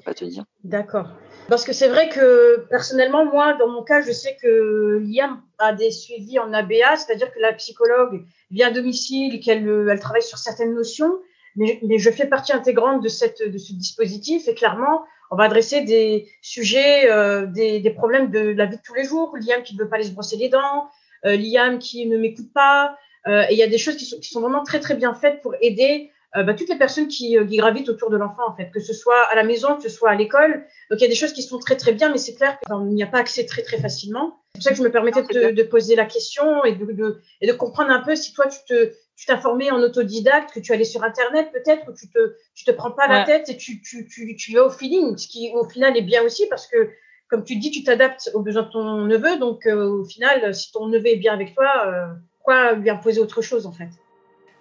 Pas 0.00 0.14
te 0.14 0.24
dire. 0.24 0.44
D'accord. 0.64 1.08
Parce 1.48 1.64
que 1.64 1.72
c'est 1.72 1.88
vrai 1.88 2.08
que 2.08 2.66
personnellement, 2.70 3.24
moi, 3.24 3.54
dans 3.54 3.68
mon 3.68 3.82
cas, 3.82 4.00
je 4.00 4.12
sais 4.12 4.36
que 4.40 5.02
Liam 5.02 5.42
a 5.58 5.72
des 5.72 5.90
suivis 5.90 6.38
en 6.38 6.52
ABA, 6.52 6.96
c'est-à-dire 6.96 7.32
que 7.32 7.40
la 7.40 7.52
psychologue 7.52 8.24
vient 8.50 8.68
à 8.68 8.70
domicile, 8.70 9.40
qu'elle 9.40 9.68
elle 9.90 10.00
travaille 10.00 10.22
sur 10.22 10.38
certaines 10.38 10.74
notions, 10.74 11.12
mais, 11.56 11.80
je 11.98 12.10
fais 12.10 12.26
partie 12.26 12.52
intégrante 12.52 13.02
de, 13.02 13.08
ce 13.08 13.26
dispositif 13.74 14.48
et 14.48 14.54
clairement, 14.54 15.04
on 15.30 15.36
va 15.36 15.44
adresser 15.44 15.82
des 15.82 16.28
sujets, 16.40 17.10
euh, 17.10 17.46
des, 17.46 17.90
problèmes 17.90 18.30
de 18.30 18.40
la 18.40 18.66
vie 18.66 18.76
de 18.76 18.82
tous 18.82 18.94
les 18.94 19.04
jours. 19.04 19.36
Liam 19.36 19.62
qui 19.62 19.74
ne 19.74 19.82
veut 19.82 19.88
pas 19.88 19.96
aller 19.96 20.04
se 20.06 20.12
brosser 20.12 20.36
les 20.36 20.48
dents, 20.48 20.88
euh, 21.26 21.36
Liam 21.36 21.78
qui 21.78 22.06
ne 22.06 22.16
m'écoute 22.16 22.52
pas. 22.54 22.96
Euh, 23.26 23.42
et 23.50 23.52
il 23.52 23.58
y 23.58 23.62
a 23.62 23.68
des 23.68 23.78
choses 23.78 23.96
qui 23.96 24.04
sont, 24.04 24.18
qui 24.18 24.28
sont 24.28 24.40
vraiment 24.40 24.62
très 24.62 24.80
très 24.80 24.94
bien 24.94 25.14
faites 25.14 25.42
pour 25.42 25.54
aider 25.60 26.10
euh, 26.36 26.42
bah, 26.44 26.54
toutes 26.54 26.68
les 26.68 26.78
personnes 26.78 27.08
qui, 27.08 27.36
euh, 27.36 27.44
qui, 27.44 27.58
gravitent 27.58 27.88
autour 27.90 28.10
de 28.10 28.16
l'enfant, 28.16 28.42
en 28.48 28.56
fait, 28.56 28.70
que 28.70 28.80
ce 28.80 28.94
soit 28.94 29.22
à 29.30 29.34
la 29.34 29.44
maison, 29.44 29.76
que 29.76 29.82
ce 29.82 29.90
soit 29.90 30.10
à 30.10 30.14
l'école. 30.14 30.64
Donc, 30.90 30.98
il 30.98 31.02
y 31.02 31.04
a 31.04 31.08
des 31.08 31.14
choses 31.14 31.32
qui 31.32 31.42
sont 31.42 31.58
très, 31.58 31.76
très 31.76 31.92
bien, 31.92 32.10
mais 32.10 32.16
c'est 32.16 32.34
clair 32.34 32.58
qu'il 32.66 32.94
n'y 32.94 33.02
a 33.02 33.06
pas 33.06 33.18
accès 33.18 33.44
très, 33.44 33.62
très 33.62 33.78
facilement. 33.78 34.40
C'est 34.54 34.58
pour 34.58 34.62
ça 34.64 34.70
que 34.70 34.76
je 34.76 34.82
me 34.82 34.90
permettais 34.90 35.22
de, 35.22 35.50
de, 35.50 35.62
poser 35.62 35.94
la 35.94 36.06
question 36.06 36.64
et 36.64 36.72
de, 36.72 36.92
de, 36.92 37.20
et 37.40 37.46
de 37.46 37.52
comprendre 37.52 37.90
un 37.90 38.00
peu 38.00 38.16
si 38.16 38.32
toi, 38.32 38.46
tu 38.46 38.58
te, 38.66 38.92
tu 39.16 39.26
t'informais 39.26 39.70
en 39.70 39.80
autodidacte, 39.80 40.54
que 40.54 40.60
tu 40.60 40.72
allais 40.72 40.84
sur 40.84 41.04
Internet 41.04 41.50
peut-être, 41.52 41.86
ou 41.88 41.92
tu 41.92 42.08
te, 42.08 42.36
tu 42.54 42.64
te 42.64 42.70
prends 42.70 42.90
pas 42.90 43.08
la 43.08 43.24
tête 43.24 43.50
et 43.50 43.56
tu, 43.56 43.82
tu, 43.82 44.08
tu, 44.08 44.34
tu 44.34 44.54
vas 44.54 44.64
au 44.64 44.70
feeling, 44.70 45.16
ce 45.18 45.28
qui 45.28 45.52
au 45.54 45.68
final 45.68 45.96
est 45.96 46.02
bien 46.02 46.22
aussi 46.22 46.46
parce 46.48 46.66
que, 46.66 46.90
comme 47.28 47.44
tu 47.44 47.56
dis, 47.56 47.70
tu 47.70 47.82
t'adaptes 47.82 48.30
aux 48.34 48.40
besoins 48.40 48.62
de 48.62 48.70
ton 48.70 49.04
neveu. 49.04 49.38
Donc, 49.38 49.66
euh, 49.66 49.86
au 49.86 50.04
final, 50.04 50.54
si 50.54 50.72
ton 50.72 50.86
neveu 50.88 51.08
est 51.08 51.16
bien 51.16 51.34
avec 51.34 51.54
toi, 51.54 51.86
euh, 51.86 52.06
pourquoi 52.36 52.72
lui 52.72 52.90
imposer 52.90 53.20
autre 53.20 53.42
chose 53.42 53.66
en 53.66 53.72
fait? 53.72 53.88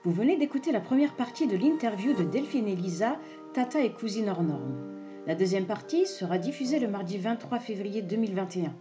Vous 0.03 0.11
venez 0.11 0.35
d'écouter 0.35 0.71
la 0.71 0.79
première 0.79 1.13
partie 1.13 1.45
de 1.45 1.55
l'interview 1.55 2.13
de 2.13 2.23
Delphine 2.23 2.67
et 2.67 2.75
Lisa, 2.75 3.19
Tata 3.53 3.83
et 3.83 3.91
cousine 3.91 4.29
hors 4.29 4.41
norme. 4.41 4.75
La 5.27 5.35
deuxième 5.35 5.67
partie 5.67 6.07
sera 6.07 6.39
diffusée 6.39 6.79
le 6.79 6.87
mardi 6.87 7.19
23 7.19 7.59
février 7.59 8.01
2021. 8.01 8.73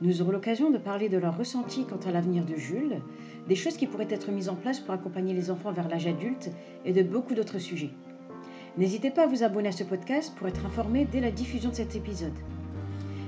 Nous 0.00 0.22
aurons 0.22 0.30
l'occasion 0.30 0.70
de 0.70 0.78
parler 0.78 1.08
de 1.08 1.18
leur 1.18 1.36
ressenti 1.36 1.86
quant 1.86 1.98
à 2.08 2.12
l'avenir 2.12 2.44
de 2.44 2.54
Jules, 2.54 3.00
des 3.48 3.56
choses 3.56 3.76
qui 3.76 3.88
pourraient 3.88 4.06
être 4.08 4.30
mises 4.30 4.48
en 4.48 4.54
place 4.54 4.78
pour 4.78 4.94
accompagner 4.94 5.34
les 5.34 5.50
enfants 5.50 5.72
vers 5.72 5.88
l'âge 5.88 6.06
adulte 6.06 6.50
et 6.84 6.92
de 6.92 7.02
beaucoup 7.02 7.34
d'autres 7.34 7.58
sujets. 7.58 7.90
N'hésitez 8.78 9.10
pas 9.10 9.24
à 9.24 9.26
vous 9.26 9.42
abonner 9.42 9.70
à 9.70 9.72
ce 9.72 9.82
podcast 9.82 10.36
pour 10.36 10.46
être 10.46 10.66
informé 10.66 11.04
dès 11.04 11.20
la 11.20 11.32
diffusion 11.32 11.70
de 11.70 11.74
cet 11.74 11.96
épisode. 11.96 12.38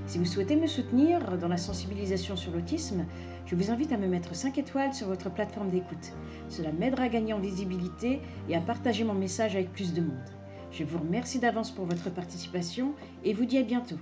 Si 0.06 0.18
vous 0.18 0.24
souhaitez 0.24 0.54
me 0.54 0.68
soutenir 0.68 1.36
dans 1.36 1.48
la 1.48 1.56
sensibilisation 1.56 2.36
sur 2.36 2.52
l'autisme, 2.52 3.04
je 3.44 3.56
vous 3.56 3.72
invite 3.72 3.90
à 3.90 3.96
me 3.96 4.06
mettre 4.06 4.36
5 4.36 4.56
étoiles 4.56 4.94
sur 4.94 5.08
votre 5.08 5.30
plateforme 5.30 5.68
d'écoute. 5.68 6.12
Cela 6.48 6.70
m'aidera 6.70 7.04
à 7.04 7.08
gagner 7.08 7.32
en 7.32 7.40
visibilité 7.40 8.20
et 8.48 8.54
à 8.54 8.60
partager 8.60 9.02
mon 9.02 9.14
message 9.14 9.56
avec 9.56 9.72
plus 9.72 9.94
de 9.94 10.02
monde. 10.02 10.30
Je 10.70 10.84
vous 10.84 10.98
remercie 10.98 11.40
d'avance 11.40 11.72
pour 11.72 11.86
votre 11.86 12.10
participation 12.10 12.94
et 13.24 13.34
vous 13.34 13.46
dis 13.46 13.58
à 13.58 13.62
bientôt. 13.62 13.98